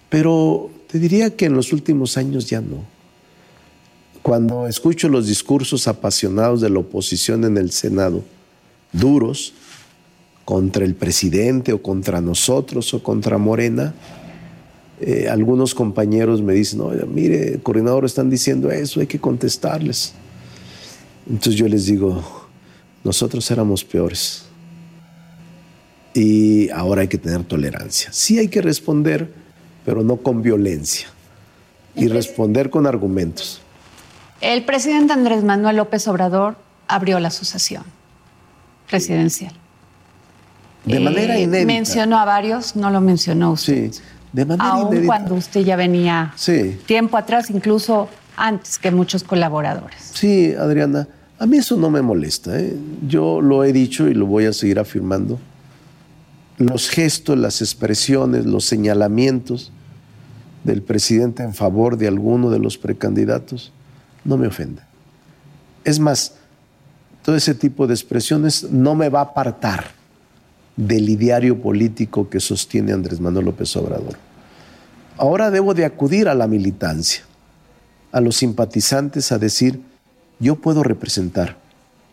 [0.08, 2.91] Pero te diría que en los últimos años ya no.
[4.22, 8.22] Cuando escucho los discursos apasionados de la oposición en el Senado,
[8.92, 9.52] duros,
[10.44, 13.94] contra el presidente o contra nosotros o contra Morena,
[15.00, 20.12] eh, algunos compañeros me dicen, "Oiga, mire, coordinador, están diciendo eso, hay que contestarles.
[21.28, 22.22] Entonces yo les digo,
[23.04, 24.44] nosotros éramos peores.
[26.14, 28.12] Y ahora hay que tener tolerancia.
[28.12, 29.32] Sí hay que responder,
[29.84, 31.08] pero no con violencia.
[31.96, 33.60] Y responder con argumentos.
[34.42, 36.56] El presidente Andrés Manuel López Obrador
[36.88, 37.84] abrió la asociación
[38.90, 39.52] presidencial.
[40.84, 41.66] De manera Eh, inédita.
[41.66, 43.92] Mencionó a varios, no lo mencionó usted.
[43.92, 44.00] Sí,
[44.32, 45.06] de manera Aún inédita.
[45.06, 46.76] cuando usted ya venía Sí.
[46.86, 50.10] tiempo atrás, incluso antes que muchos colaboradores.
[50.12, 51.06] Sí, Adriana,
[51.38, 52.58] a mí eso no me molesta.
[52.58, 52.76] ¿eh?
[53.06, 55.38] Yo lo he dicho y lo voy a seguir afirmando.
[56.58, 59.70] Los gestos, las expresiones, los señalamientos
[60.64, 63.72] del presidente en favor de alguno de los precandidatos
[64.24, 64.84] no me ofenden.
[65.84, 66.34] Es más,
[67.22, 69.92] todo ese tipo de expresiones no me va a apartar
[70.76, 74.16] del ideario político que sostiene Andrés Manuel López Obrador.
[75.18, 77.24] Ahora debo de acudir a la militancia
[78.12, 79.80] a los simpatizantes a decir,
[80.38, 81.56] yo puedo representar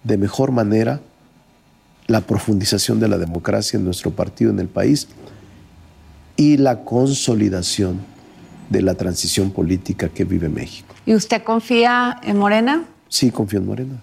[0.03, 1.01] de mejor manera
[2.07, 5.07] la profundización de la democracia en nuestro partido, en el país,
[6.37, 7.99] y la consolidación
[8.69, 10.88] de la transición política que vive México.
[11.05, 12.85] ¿Y usted confía en Morena?
[13.07, 14.01] Sí, confío en Morena.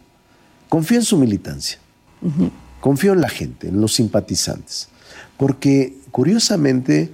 [0.68, 1.78] Confío en su militancia.
[2.80, 4.88] Confío en la gente, en los simpatizantes.
[5.36, 7.12] Porque, curiosamente,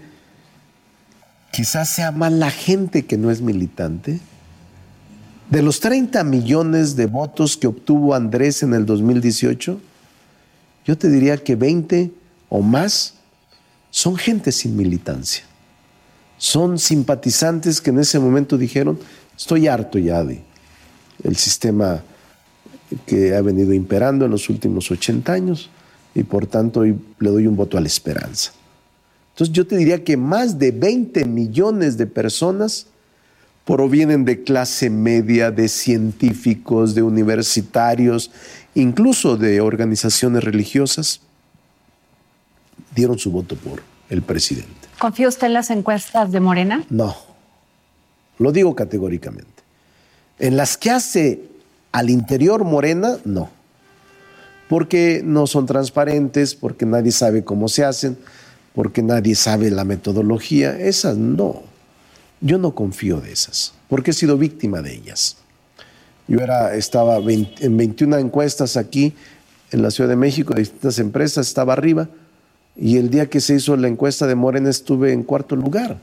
[1.52, 4.20] quizás sea más la gente que no es militante.
[5.50, 9.80] De los 30 millones de votos que obtuvo Andrés en el 2018,
[10.86, 12.10] yo te diría que 20
[12.48, 13.14] o más
[13.90, 15.44] son gente sin militancia.
[16.38, 18.98] Son simpatizantes que en ese momento dijeron,
[19.36, 20.42] estoy harto ya de
[21.24, 22.02] el sistema
[23.06, 25.70] que ha venido imperando en los últimos 80 años
[26.14, 28.52] y por tanto hoy le doy un voto a la esperanza.
[29.32, 32.86] Entonces yo te diría que más de 20 millones de personas
[33.64, 38.30] provienen de clase media, de científicos, de universitarios,
[38.74, 41.20] incluso de organizaciones religiosas,
[42.94, 44.70] dieron su voto por el presidente.
[44.98, 46.84] ¿Confía usted en las encuestas de Morena?
[46.90, 47.16] No,
[48.38, 49.62] lo digo categóricamente.
[50.38, 51.40] En las que hace
[51.92, 53.50] al interior Morena, no.
[54.68, 58.16] Porque no son transparentes, porque nadie sabe cómo se hacen,
[58.74, 60.78] porque nadie sabe la metodología.
[60.78, 61.62] Esas no.
[62.40, 65.36] Yo no confío de esas, porque he sido víctima de ellas.
[66.26, 69.14] Yo era, estaba 20 en 21 encuestas aquí
[69.70, 72.08] en la Ciudad de México, de distintas empresas, estaba arriba,
[72.76, 75.98] y el día que se hizo la encuesta de Morena estuve en cuarto lugar.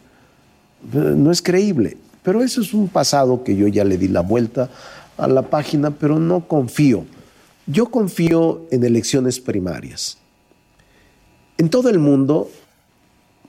[0.93, 4.69] No es creíble, pero eso es un pasado que yo ya le di la vuelta
[5.17, 7.05] a la página, pero no confío.
[7.65, 10.17] Yo confío en elecciones primarias.
[11.57, 12.49] En todo el mundo,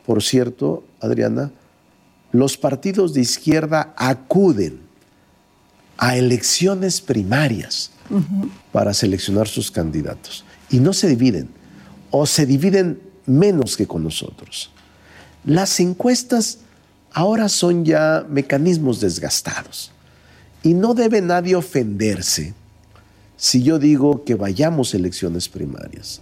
[0.04, 1.52] por cierto, Adriana,
[2.32, 4.80] los partidos de izquierda acuden
[5.96, 7.92] a elecciones primarias
[8.72, 11.48] para seleccionar sus candidatos y no se dividen
[12.10, 14.70] o se dividen menos que con nosotros.
[15.44, 16.58] Las encuestas
[17.12, 19.90] ahora son ya mecanismos desgastados
[20.62, 22.54] y no debe nadie ofenderse
[23.36, 26.20] si yo digo que vayamos a elecciones primarias.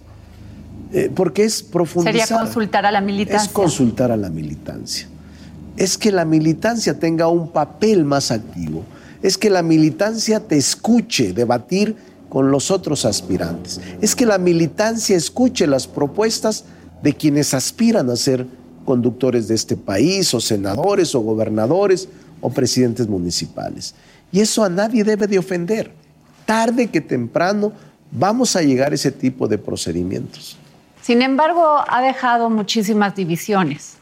[0.91, 2.27] Eh, porque es profundizar.
[2.27, 3.45] Sería consultar a la militancia.
[3.45, 5.07] Es consultar a la militancia.
[5.75, 8.83] Es que la militancia tenga un papel más activo.
[9.21, 11.95] Es que la militancia te escuche debatir
[12.29, 13.81] con los otros aspirantes.
[14.01, 16.63] Es que la militancia escuche las propuestas
[17.03, 18.47] de quienes aspiran a ser
[18.89, 22.09] conductores de este país, o senadores, o gobernadores,
[22.41, 23.93] o presidentes municipales.
[24.31, 25.91] Y eso a nadie debe de ofender.
[26.47, 27.71] Tarde que temprano
[28.11, 30.57] vamos a llegar a ese tipo de procedimientos.
[31.03, 33.97] Sin embargo, ha dejado muchísimas divisiones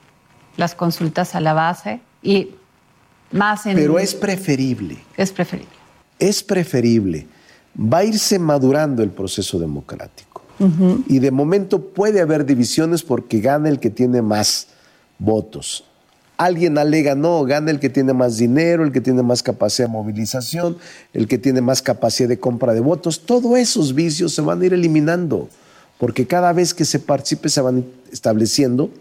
[0.56, 2.52] las consultas a la base y
[3.34, 3.76] más en...
[3.76, 5.00] Pero es preferible.
[5.18, 5.76] Es preferible.
[6.18, 7.28] Es preferible.
[7.78, 10.44] Va a irse madurando el proceso democrático.
[11.08, 14.70] Y de momento puede haber divisiones porque gana el que tiene más
[15.20, 15.84] votos.
[16.38, 19.94] Alguien alega, no, gana el que tiene más dinero, el que tiene más capacidad de
[19.94, 20.78] movilización,
[21.14, 23.22] el que tiene más capacidad de compra de votos.
[23.22, 25.50] Todos esos vicios se van a ir eliminando,
[25.98, 28.92] porque cada vez que se participe se van estableciendo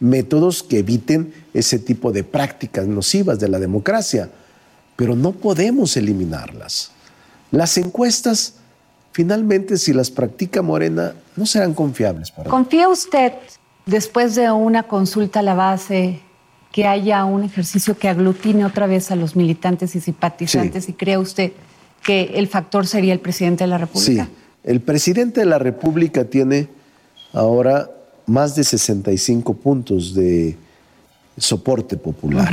[0.00, 4.30] métodos que eviten ese tipo de prácticas nocivas de la democracia.
[4.96, 6.90] Pero no podemos eliminarlas.
[7.52, 8.54] Las encuestas,
[9.12, 12.30] finalmente, si las practica Morena, no serán confiables.
[12.30, 13.32] Para ¿Confía usted,
[13.86, 16.20] después de una consulta a la base,
[16.72, 21.18] que haya un ejercicio que aglutine otra vez a los militantes y simpatizantes y cree
[21.18, 21.52] usted
[22.02, 24.24] que el factor sería el presidente de la República?
[24.24, 24.30] Sí,
[24.64, 26.68] el presidente de la República tiene
[27.32, 27.90] ahora
[28.26, 30.56] más de 65 puntos de
[31.36, 32.52] soporte popular,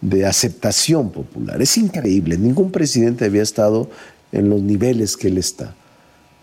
[0.00, 1.60] de aceptación popular.
[1.60, 3.90] Es increíble, ningún presidente había estado
[4.32, 5.74] en los niveles que él está.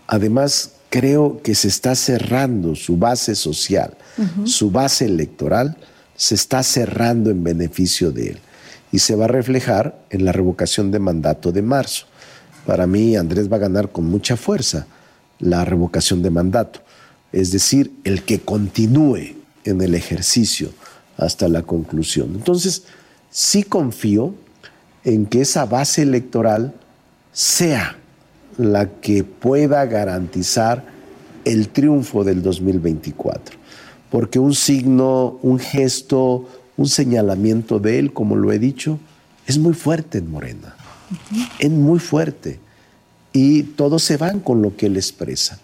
[0.06, 3.96] Además, creo que se está cerrando su base social,
[4.44, 5.76] su base electoral
[6.14, 8.38] se está cerrando en beneficio de él
[8.92, 12.06] y se va a reflejar en la revocación de mandato de marzo.
[12.64, 14.86] Para mí, Andrés va a ganar con mucha fuerza
[15.40, 16.78] la revocación de mandato,
[17.32, 19.34] es decir, el que continúe
[19.64, 20.70] en el ejercicio
[21.16, 22.36] hasta la conclusión.
[22.36, 22.84] Entonces,
[23.30, 24.32] sí confío
[25.02, 26.72] en que esa base electoral
[27.32, 27.98] sea
[28.56, 30.84] la que pueda garantizar
[31.44, 33.64] el triunfo del 2024
[34.14, 39.00] porque un signo, un gesto, un señalamiento de él, como lo he dicho,
[39.44, 40.76] es muy fuerte en Morena.
[41.58, 42.60] Es muy fuerte.
[43.32, 45.58] Y todos se van con lo que él expresa.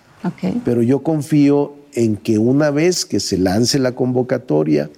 [0.64, 4.90] Pero yo confío en que una vez que se lance la convocatoria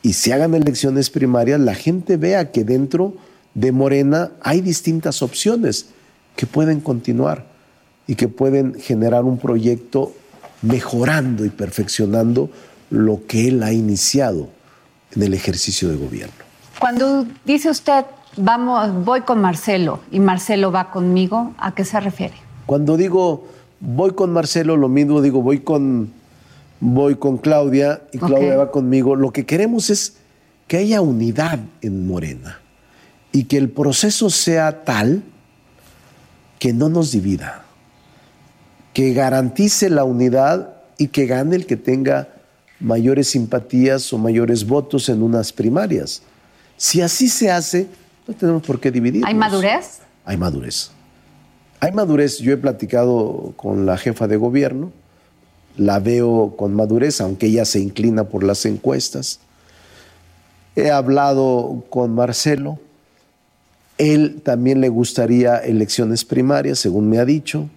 [0.00, 3.14] y se hagan elecciones primarias, la gente vea que dentro
[3.52, 5.88] de Morena hay distintas opciones
[6.36, 7.46] que pueden continuar
[8.06, 10.12] y que pueden generar un proyecto
[10.62, 12.50] mejorando y perfeccionando
[12.90, 14.48] lo que él ha iniciado
[15.14, 16.34] en el ejercicio de gobierno.
[16.78, 18.04] Cuando dice usted,
[18.36, 22.34] vamos, voy con Marcelo y Marcelo va conmigo, ¿a qué se refiere?
[22.66, 23.46] Cuando digo
[23.80, 26.12] voy con Marcelo, lo mismo digo voy con,
[26.80, 29.16] voy con Claudia y Claudia va conmigo.
[29.16, 30.16] Lo que queremos es
[30.66, 32.60] que haya unidad en Morena
[33.32, 35.22] y que el proceso sea tal
[36.64, 37.62] que no nos divida
[38.94, 42.28] que garantice la unidad y que gane el que tenga
[42.80, 46.22] mayores simpatías o mayores votos en unas primarias.
[46.78, 47.86] Si así se hace,
[48.26, 49.24] no tenemos por qué dividir.
[49.26, 49.98] ¿Hay madurez?
[50.24, 50.90] Hay madurez.
[51.80, 52.38] Hay madurez.
[52.38, 54.90] Yo he platicado con la jefa de gobierno,
[55.76, 59.38] la veo con madurez, aunque ella se inclina por las encuestas.
[60.76, 62.78] He hablado con Marcelo.
[63.98, 67.68] Él también le gustaría elecciones primarias, según me ha dicho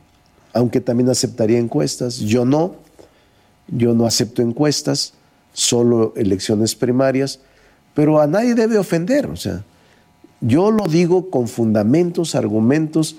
[0.57, 2.17] aunque también aceptaría encuestas.
[2.17, 2.77] Yo no,
[3.67, 5.13] yo no acepto encuestas,
[5.53, 7.39] solo elecciones primarias,
[7.93, 9.63] pero a nadie debe ofender, o sea,
[10.41, 13.17] yo lo digo con fundamentos, argumentos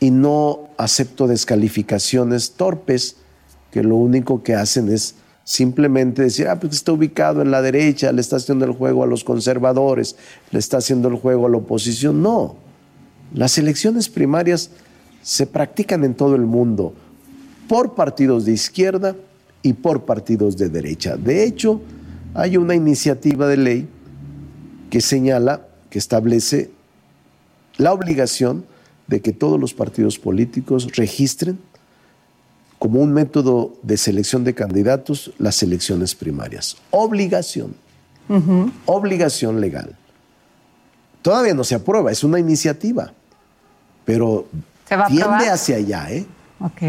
[0.00, 3.16] y no acepto descalificaciones torpes
[3.70, 5.14] que lo único que hacen es
[5.44, 9.06] simplemente decir, ah, pues está ubicado en la derecha, le está haciendo el juego a
[9.06, 10.16] los conservadores,
[10.50, 12.22] le está haciendo el juego a la oposición.
[12.22, 12.56] No,
[13.34, 14.70] las elecciones primarias
[15.22, 16.94] se practican en todo el mundo
[17.68, 19.16] por partidos de izquierda
[19.62, 21.16] y por partidos de derecha.
[21.16, 21.80] De hecho,
[22.34, 23.88] hay una iniciativa de ley
[24.90, 26.70] que señala, que establece
[27.78, 28.64] la obligación
[29.06, 31.58] de que todos los partidos políticos registren
[32.82, 36.76] como un método de selección de candidatos las elecciones primarias.
[36.90, 37.76] Obligación.
[38.86, 39.96] Obligación legal.
[41.22, 43.12] Todavía no se aprueba, es una iniciativa,
[44.04, 44.48] pero
[45.06, 46.26] tiende hacia allá, ¿eh?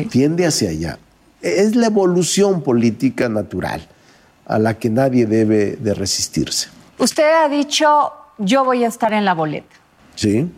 [0.10, 0.98] Tiende hacia allá.
[1.44, 3.88] Es la evolución política natural.
[4.46, 6.70] a la que nadie debe de resistirse.
[6.98, 9.76] Usted ha dicho, yo voy a estar en la boleta.
[10.16, 10.50] Sí.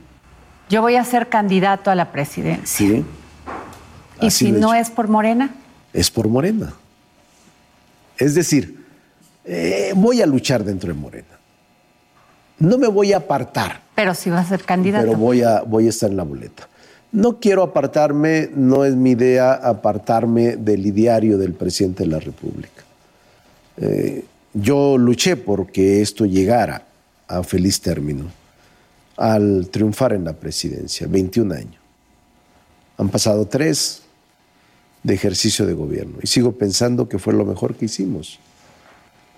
[0.70, 2.66] Yo voy a ser candidato a la presidencia.
[2.66, 3.06] Sí.
[4.22, 5.56] ¿Y si no es por Morena?
[5.94, 6.74] Es por Morena.
[8.18, 8.86] Es decir,
[9.44, 11.40] eh, voy a luchar dentro de Morena.
[12.60, 13.82] No me voy a apartar.
[13.96, 15.06] Pero si va a ser candidato.
[15.06, 16.68] Pero voy a, voy a estar en la boleta.
[17.12, 22.84] No quiero apartarme, no es mi idea apartarme del ideario del presidente de la República.
[23.78, 26.86] Eh, yo luché porque esto llegara
[27.28, 28.26] a feliz término
[29.18, 31.82] al triunfar en la presidencia, 21 años.
[32.98, 34.05] Han pasado tres
[35.06, 38.40] de ejercicio de gobierno y sigo pensando que fue lo mejor que hicimos.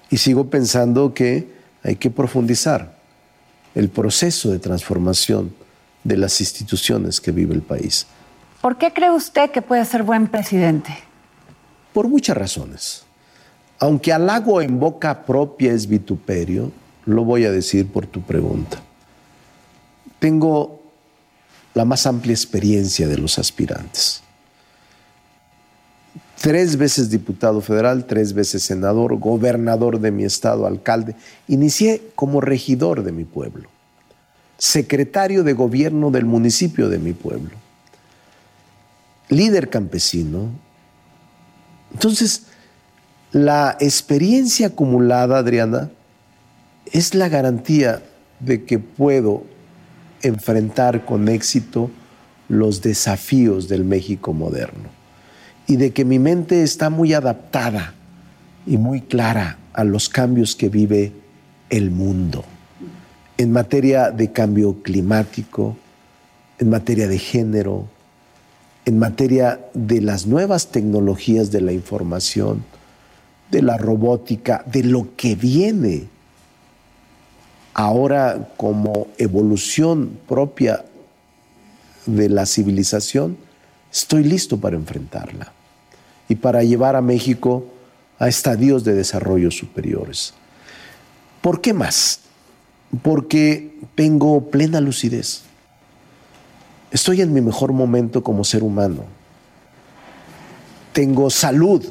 [0.09, 1.49] Y sigo pensando que
[1.83, 2.97] hay que profundizar
[3.75, 5.53] el proceso de transformación
[6.05, 8.07] de las instituciones que vive el país.
[8.61, 10.97] ¿Por qué cree usted que puede ser buen presidente?
[11.91, 13.03] Por muchas razones.
[13.77, 16.71] Aunque halago en boca propia es vituperio,
[17.05, 18.79] lo voy a decir por tu pregunta.
[20.19, 20.81] Tengo
[21.73, 24.23] la más amplia experiencia de los aspirantes.
[26.41, 31.15] Tres veces diputado federal, tres veces senador, gobernador de mi estado, alcalde.
[31.47, 33.69] Inicié como regidor de mi pueblo,
[34.57, 37.55] secretario de gobierno del municipio de mi pueblo,
[39.29, 40.51] líder campesino.
[41.91, 42.43] Entonces,
[43.31, 45.89] la experiencia acumulada, Adriana,
[46.85, 48.03] es la garantía
[48.39, 49.43] de que puedo
[50.21, 51.89] enfrentar con éxito
[52.47, 54.96] los desafíos del México moderno
[55.67, 57.93] y de que mi mente está muy adaptada
[58.65, 61.11] y muy clara a los cambios que vive
[61.69, 62.45] el mundo.
[63.37, 65.77] En materia de cambio climático,
[66.57, 67.87] en materia de género,
[68.85, 72.63] en materia de las nuevas tecnologías de la información,
[73.51, 76.07] de la robótica, de lo que viene
[77.73, 80.85] ahora como evolución propia
[82.05, 83.37] de la civilización,
[83.91, 85.53] estoy listo para enfrentarla
[86.29, 87.65] y para llevar a México
[88.19, 90.33] a estadios de desarrollo superiores.
[91.41, 92.21] ¿Por qué más?
[93.01, 95.43] Porque tengo plena lucidez.
[96.91, 99.03] Estoy en mi mejor momento como ser humano.
[100.93, 101.85] Tengo salud.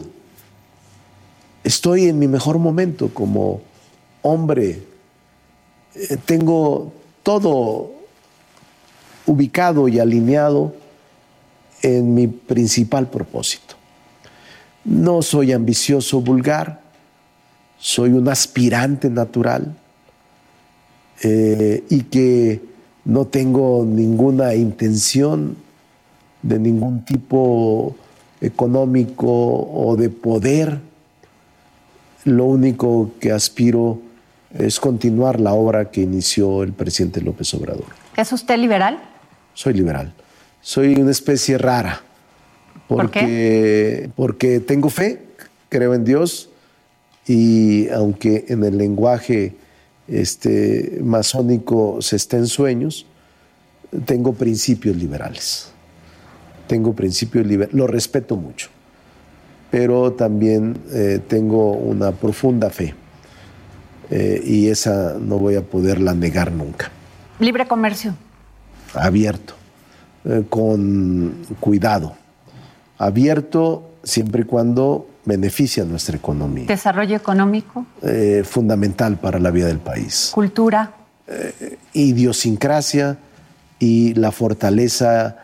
[1.62, 3.60] Estoy en mi mejor momento como
[4.22, 4.82] hombre.
[5.94, 7.92] Eh, tengo todo
[9.26, 10.74] ubicado y alineado
[11.82, 13.76] en mi principal propósito.
[14.86, 16.80] No soy ambicioso vulgar,
[17.76, 19.74] soy un aspirante natural
[21.22, 22.62] eh, y que
[23.04, 25.56] no tengo ninguna intención
[26.42, 27.96] de ningún tipo
[28.40, 30.78] económico o de poder.
[32.24, 34.00] Lo único que aspiro
[34.56, 37.86] es continuar la obra que inició el presidente López Obrador.
[38.16, 39.00] ¿Es usted liberal?
[39.52, 40.12] Soy liberal.
[40.60, 42.02] Soy una especie rara.
[42.88, 45.20] Porque, Porque tengo fe,
[45.68, 46.50] creo en Dios
[47.26, 49.56] y aunque en el lenguaje
[50.08, 53.06] este, masónico se estén sueños,
[54.04, 55.72] tengo principios liberales.
[56.66, 58.68] Tengo principios liberales, lo respeto mucho,
[59.70, 62.94] pero también eh, tengo una profunda fe
[64.10, 66.90] eh, y esa no voy a poderla negar nunca.
[67.38, 68.14] Libre comercio.
[68.94, 69.54] Abierto,
[70.24, 72.16] eh, con cuidado
[72.98, 76.66] abierto siempre y cuando beneficia a nuestra economía.
[76.66, 77.84] Desarrollo económico.
[78.02, 80.30] Eh, fundamental para la vida del país.
[80.32, 80.92] Cultura.
[81.26, 83.18] Eh, idiosincrasia
[83.78, 85.38] y la fortaleza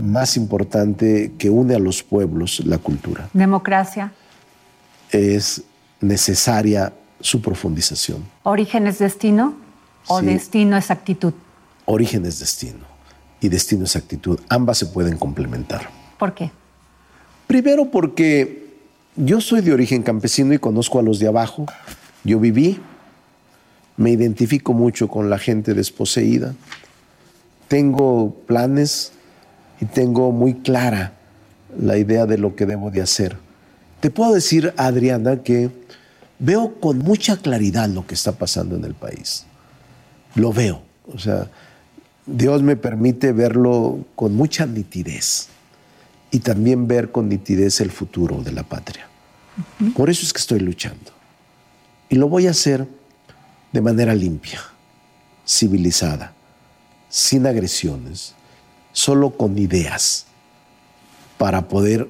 [0.00, 3.28] más importante que une a los pueblos, la cultura.
[3.32, 4.12] Democracia.
[5.10, 5.62] Es
[6.00, 8.24] necesaria su profundización.
[8.44, 9.54] ¿Origen es destino
[10.06, 11.34] o destino es actitud?
[11.86, 12.84] Origen es destino
[13.40, 14.40] y destino es actitud.
[14.48, 15.88] Ambas se pueden complementar.
[16.18, 16.50] ¿Por qué?
[17.54, 18.66] Primero porque
[19.14, 21.66] yo soy de origen campesino y conozco a los de abajo.
[22.24, 22.80] Yo viví,
[23.96, 26.52] me identifico mucho con la gente desposeída.
[27.68, 29.12] Tengo planes
[29.80, 31.12] y tengo muy clara
[31.78, 33.36] la idea de lo que debo de hacer.
[34.00, 35.70] Te puedo decir, Adriana, que
[36.40, 39.46] veo con mucha claridad lo que está pasando en el país.
[40.34, 40.82] Lo veo.
[41.06, 41.48] O sea,
[42.26, 45.53] Dios me permite verlo con mucha nitidez
[46.34, 49.06] y también ver con nitidez el futuro de la patria.
[49.94, 51.12] Por eso es que estoy luchando.
[52.08, 52.88] Y lo voy a hacer
[53.70, 54.60] de manera limpia,
[55.46, 56.32] civilizada,
[57.08, 58.34] sin agresiones,
[58.90, 60.26] solo con ideas,
[61.38, 62.08] para poder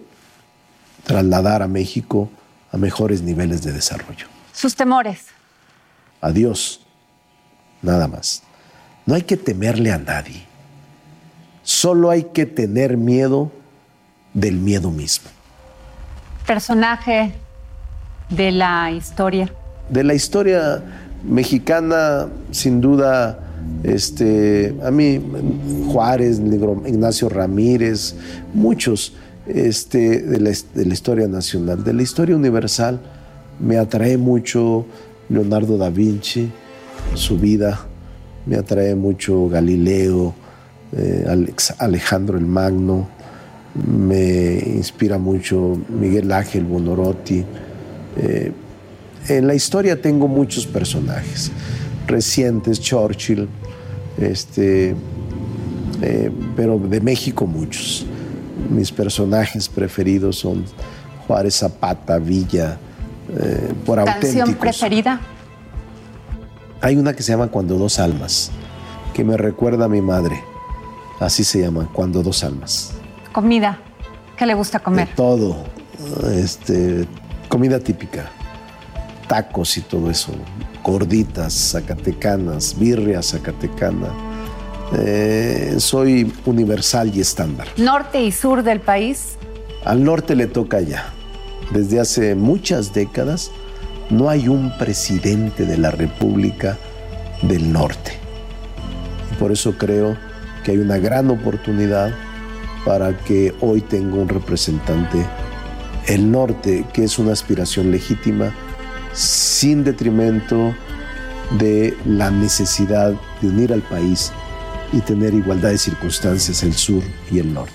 [1.04, 2.30] trasladar a México
[2.72, 4.26] a mejores niveles de desarrollo.
[4.54, 5.26] Sus temores.
[6.22, 6.80] A Dios,
[7.82, 8.42] nada más.
[9.04, 10.46] No hay que temerle a nadie.
[11.62, 13.52] Solo hay que tener miedo
[14.34, 15.30] del miedo mismo.
[16.46, 17.32] Personaje
[18.28, 19.50] de la historia.
[19.88, 20.82] De la historia
[21.22, 23.38] mexicana, sin duda,
[23.82, 25.20] este, a mí,
[25.90, 26.40] Juárez,
[26.86, 28.14] Ignacio Ramírez,
[28.52, 29.14] muchos
[29.46, 33.00] este, de, la, de la historia nacional, de la historia universal,
[33.60, 34.86] me atrae mucho
[35.28, 36.50] Leonardo da Vinci,
[37.14, 37.80] su vida,
[38.46, 40.34] me atrae mucho Galileo,
[40.96, 41.24] eh,
[41.78, 43.08] Alejandro el Magno,
[43.74, 47.44] me inspira mucho Miguel Ángel Bonorotti.
[48.16, 48.52] Eh,
[49.28, 51.50] en la historia tengo muchos personajes
[52.06, 53.48] recientes, Churchill,
[54.18, 54.94] este,
[56.02, 58.06] eh, pero de México muchos.
[58.70, 60.64] Mis personajes preferidos son
[61.26, 62.78] Juárez Zapata, Villa,
[63.36, 65.20] eh, por ¿Canción preferida?
[66.80, 68.50] Hay una que se llama Cuando dos almas,
[69.14, 70.42] que me recuerda a mi madre.
[71.20, 72.93] Así se llama, Cuando dos almas.
[73.34, 73.80] Comida,
[74.36, 75.08] ¿qué le gusta comer?
[75.16, 75.56] todo,
[76.32, 77.04] este,
[77.48, 78.30] comida típica,
[79.26, 80.30] tacos y todo eso,
[80.84, 84.06] gorditas zacatecanas, birria zacatecana.
[84.96, 87.66] Eh, soy universal y estándar.
[87.76, 89.34] ¿Norte y sur del país?
[89.84, 91.12] Al norte le toca ya.
[91.72, 93.50] Desde hace muchas décadas
[94.10, 96.78] no hay un presidente de la República
[97.42, 98.12] del Norte.
[99.40, 100.16] por eso creo
[100.62, 102.14] que hay una gran oportunidad
[102.84, 105.24] para que hoy tenga un representante
[106.06, 108.52] el norte, que es una aspiración legítima,
[109.12, 110.74] sin detrimento
[111.58, 114.32] de la necesidad de unir al país
[114.92, 117.72] y tener igualdad de circunstancias el sur y el norte.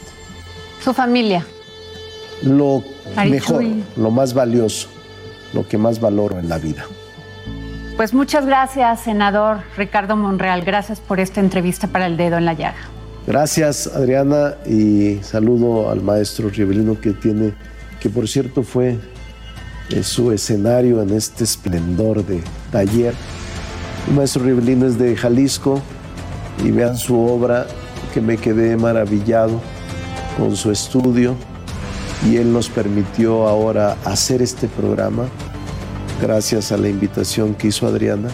[0.83, 1.45] Su familia.
[2.43, 2.83] Lo
[3.27, 3.63] mejor,
[3.97, 4.87] lo más valioso,
[5.53, 6.85] lo que más valoro en la vida.
[7.97, 10.61] Pues muchas gracias, senador Ricardo Monreal.
[10.61, 12.98] Gracias por esta entrevista para el dedo en la llaga.
[13.27, 17.53] Gracias, Adriana, y saludo al maestro Rivelino que tiene,
[17.99, 18.97] que por cierto fue
[19.89, 22.41] eh, su escenario en este esplendor de
[22.71, 23.13] taller.
[24.07, 25.81] El maestro Rivelino es de Jalisco
[26.63, 27.67] y vean su obra
[28.13, 29.61] que me quedé maravillado
[30.37, 31.35] con su estudio
[32.27, 35.27] y él nos permitió ahora hacer este programa
[36.21, 38.29] gracias a la invitación que hizo Adriana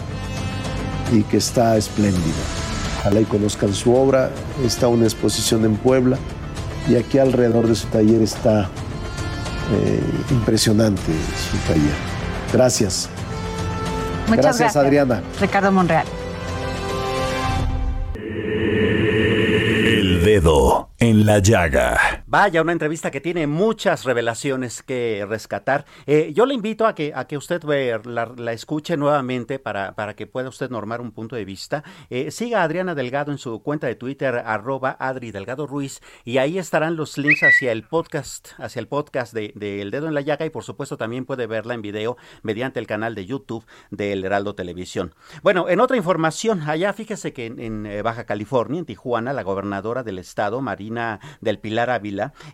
[1.12, 2.65] y que está espléndida.
[3.06, 4.30] Ojalá y conozcan su obra.
[4.64, 6.18] Está una exposición en Puebla
[6.88, 8.62] y aquí alrededor de su taller está
[9.72, 10.00] eh,
[10.32, 11.12] impresionante
[11.50, 11.94] su taller.
[12.52, 13.08] Gracias.
[14.26, 15.22] Muchas gracias, gracias, Adriana.
[15.40, 16.04] Ricardo Monreal.
[19.86, 22.24] El dedo en la llaga.
[22.28, 25.84] Vaya, una entrevista que tiene muchas revelaciones que rescatar.
[26.06, 30.26] Eh, yo le invito a que, a que usted la, escuche nuevamente para, para, que
[30.26, 31.84] pueda usted normar un punto de vista.
[32.10, 36.38] Eh, siga a Adriana Delgado en su cuenta de Twitter, arroba Adri Delgado Ruiz, y
[36.38, 40.20] ahí estarán los links hacia el podcast, hacia el podcast de, El Dedo en la
[40.20, 44.12] Llaga, y por supuesto también puede verla en video mediante el canal de YouTube de
[44.12, 45.14] El Heraldo Televisión.
[45.44, 49.44] Bueno, en otra información, allá fíjese que en, en eh, Baja California, en Tijuana, la
[49.44, 51.90] gobernadora del estado, María del Pilar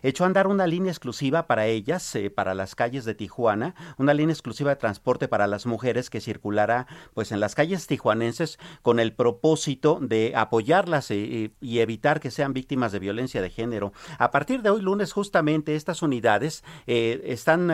[0.01, 4.13] Echó a andar una línea exclusiva para ellas, eh, para las calles de Tijuana, una
[4.13, 8.99] línea exclusiva de transporte para las mujeres que circulará pues en las calles tijuanenses con
[8.99, 13.93] el propósito de apoyarlas eh, y evitar que sean víctimas de violencia de género.
[14.17, 17.71] A partir de hoy lunes justamente estas unidades eh, están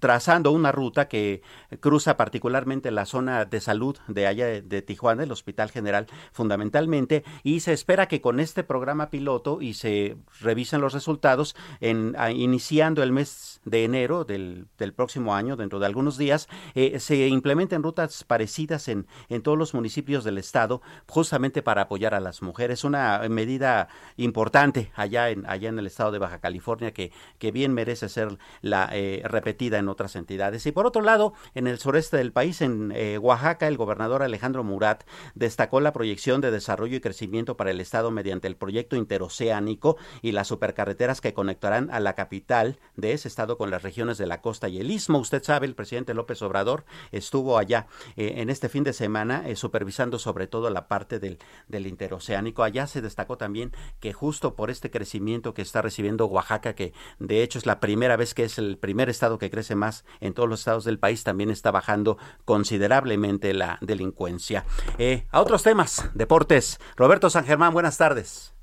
[0.00, 1.42] trazando una ruta que
[1.80, 7.60] cruza particularmente la zona de salud de allá de, Tijuana, el Hospital General fundamentalmente, y
[7.60, 13.12] se espera que con este programa piloto y se revisen los resultados, en, iniciando el
[13.12, 14.66] mes de enero del,
[14.96, 19.74] próximo año, dentro de algunos días, eh, se implementen rutas parecidas en, en todos los
[19.74, 22.84] municipios del estado, justamente para apoyar a las mujeres.
[22.84, 27.74] Una medida importante allá en, allá en el estado de Baja California que, que bien
[27.74, 30.64] merece ser la eh, repetida en otras entidades.
[30.64, 34.64] Y por otro lado, en el sureste del país, en eh, Oaxaca, el gobernador Alejandro
[34.64, 35.04] Murat
[35.34, 40.32] destacó la proyección de desarrollo y crecimiento para el Estado mediante el proyecto interoceánico y
[40.32, 44.40] las supercarreteras que conectarán a la capital de ese estado con las regiones de la
[44.40, 45.18] costa y el istmo.
[45.18, 49.56] Usted sabe, el presidente López Obrador estuvo allá eh, en este fin de semana eh,
[49.56, 51.38] supervisando sobre todo la parte del,
[51.68, 52.62] del interoceánico.
[52.62, 57.42] Allá se destacó también que justo por este crecimiento que está recibiendo Oaxaca, que de
[57.42, 60.48] hecho es la primera vez que es el primer estado que crece más en todos
[60.48, 64.64] los estados del país, también está bajando considerablemente la delincuencia.
[64.98, 66.78] Eh, a otros temas, deportes.
[66.96, 68.54] Roberto San Germán, buenas tardes.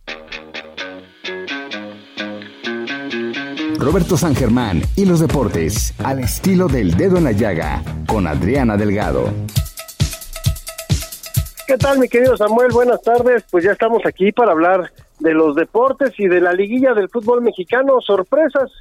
[3.80, 8.78] Roberto San Germán y los deportes al estilo del dedo en la llaga con Adriana
[8.78, 9.32] Delgado.
[11.68, 12.72] ¿Qué tal, mi querido Samuel?
[12.72, 13.44] Buenas tardes.
[13.50, 17.42] Pues ya estamos aquí para hablar de los deportes y de la liguilla del fútbol
[17.42, 18.00] mexicano.
[18.02, 18.72] Sorpresas.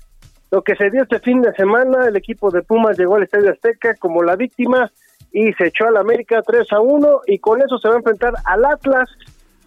[0.55, 3.51] Lo que se dio este fin de semana, el equipo de Pumas llegó al Estadio
[3.51, 4.89] Azteca como la víctima
[5.33, 8.35] y se echó al América 3 a 1 y con eso se va a enfrentar
[8.45, 9.11] al Atlas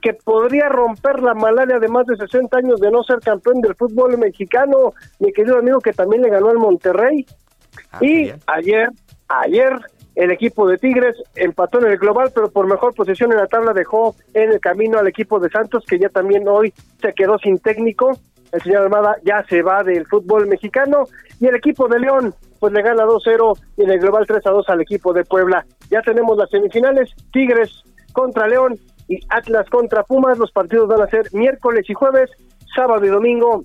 [0.01, 3.75] que podría romper la malaria de más de 60 años de no ser campeón del
[3.75, 7.25] fútbol mexicano, mi querido amigo que también le ganó al Monterrey.
[7.91, 8.89] Ah, y ayer,
[9.27, 9.73] ayer
[10.15, 13.73] el equipo de Tigres empató en el global, pero por mejor posición en la tabla
[13.73, 17.59] dejó en el camino al equipo de Santos, que ya también hoy se quedó sin
[17.59, 18.17] técnico.
[18.51, 21.05] El señor Armada ya se va del fútbol mexicano.
[21.39, 24.81] Y el equipo de León, pues le gana 2-0 y en el global 3-2 al
[24.81, 25.65] equipo de Puebla.
[25.89, 27.83] Ya tenemos las semifinales, Tigres
[28.13, 30.37] contra León y Atlas contra Pumas.
[30.37, 32.29] Los partidos van a ser miércoles y jueves,
[32.75, 33.63] sábado y domingo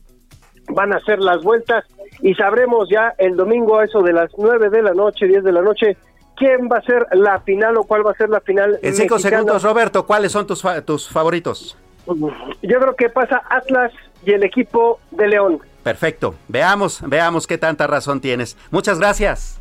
[0.69, 1.85] van a ser las vueltas
[2.21, 5.53] y sabremos ya el domingo a eso de las 9 de la noche, 10 de
[5.53, 5.97] la noche,
[6.37, 8.79] quién va a ser la final o cuál va a ser la final.
[8.83, 11.77] En cinco segundos, Roberto, ¿cuáles son tus, tus favoritos?
[12.07, 13.93] Yo creo que pasa Atlas
[14.25, 15.61] y el equipo de León.
[15.83, 16.35] Perfecto.
[16.49, 18.57] Veamos, veamos qué tanta razón tienes.
[18.71, 19.61] Muchas gracias.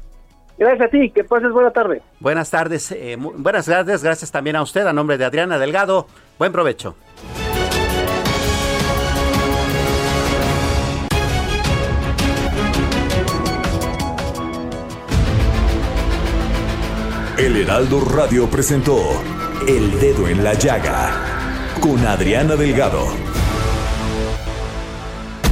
[0.58, 2.04] Gracias a ti, que pases buena tarde.
[2.20, 6.06] Buenas tardes, eh, buenas tardes, gracias también a usted, a nombre de Adriana Delgado.
[6.38, 6.96] Buen provecho.
[17.40, 19.00] El Heraldo Radio presentó
[19.68, 21.10] El Dedo en la Llaga
[21.80, 23.08] con Adriana Delgado.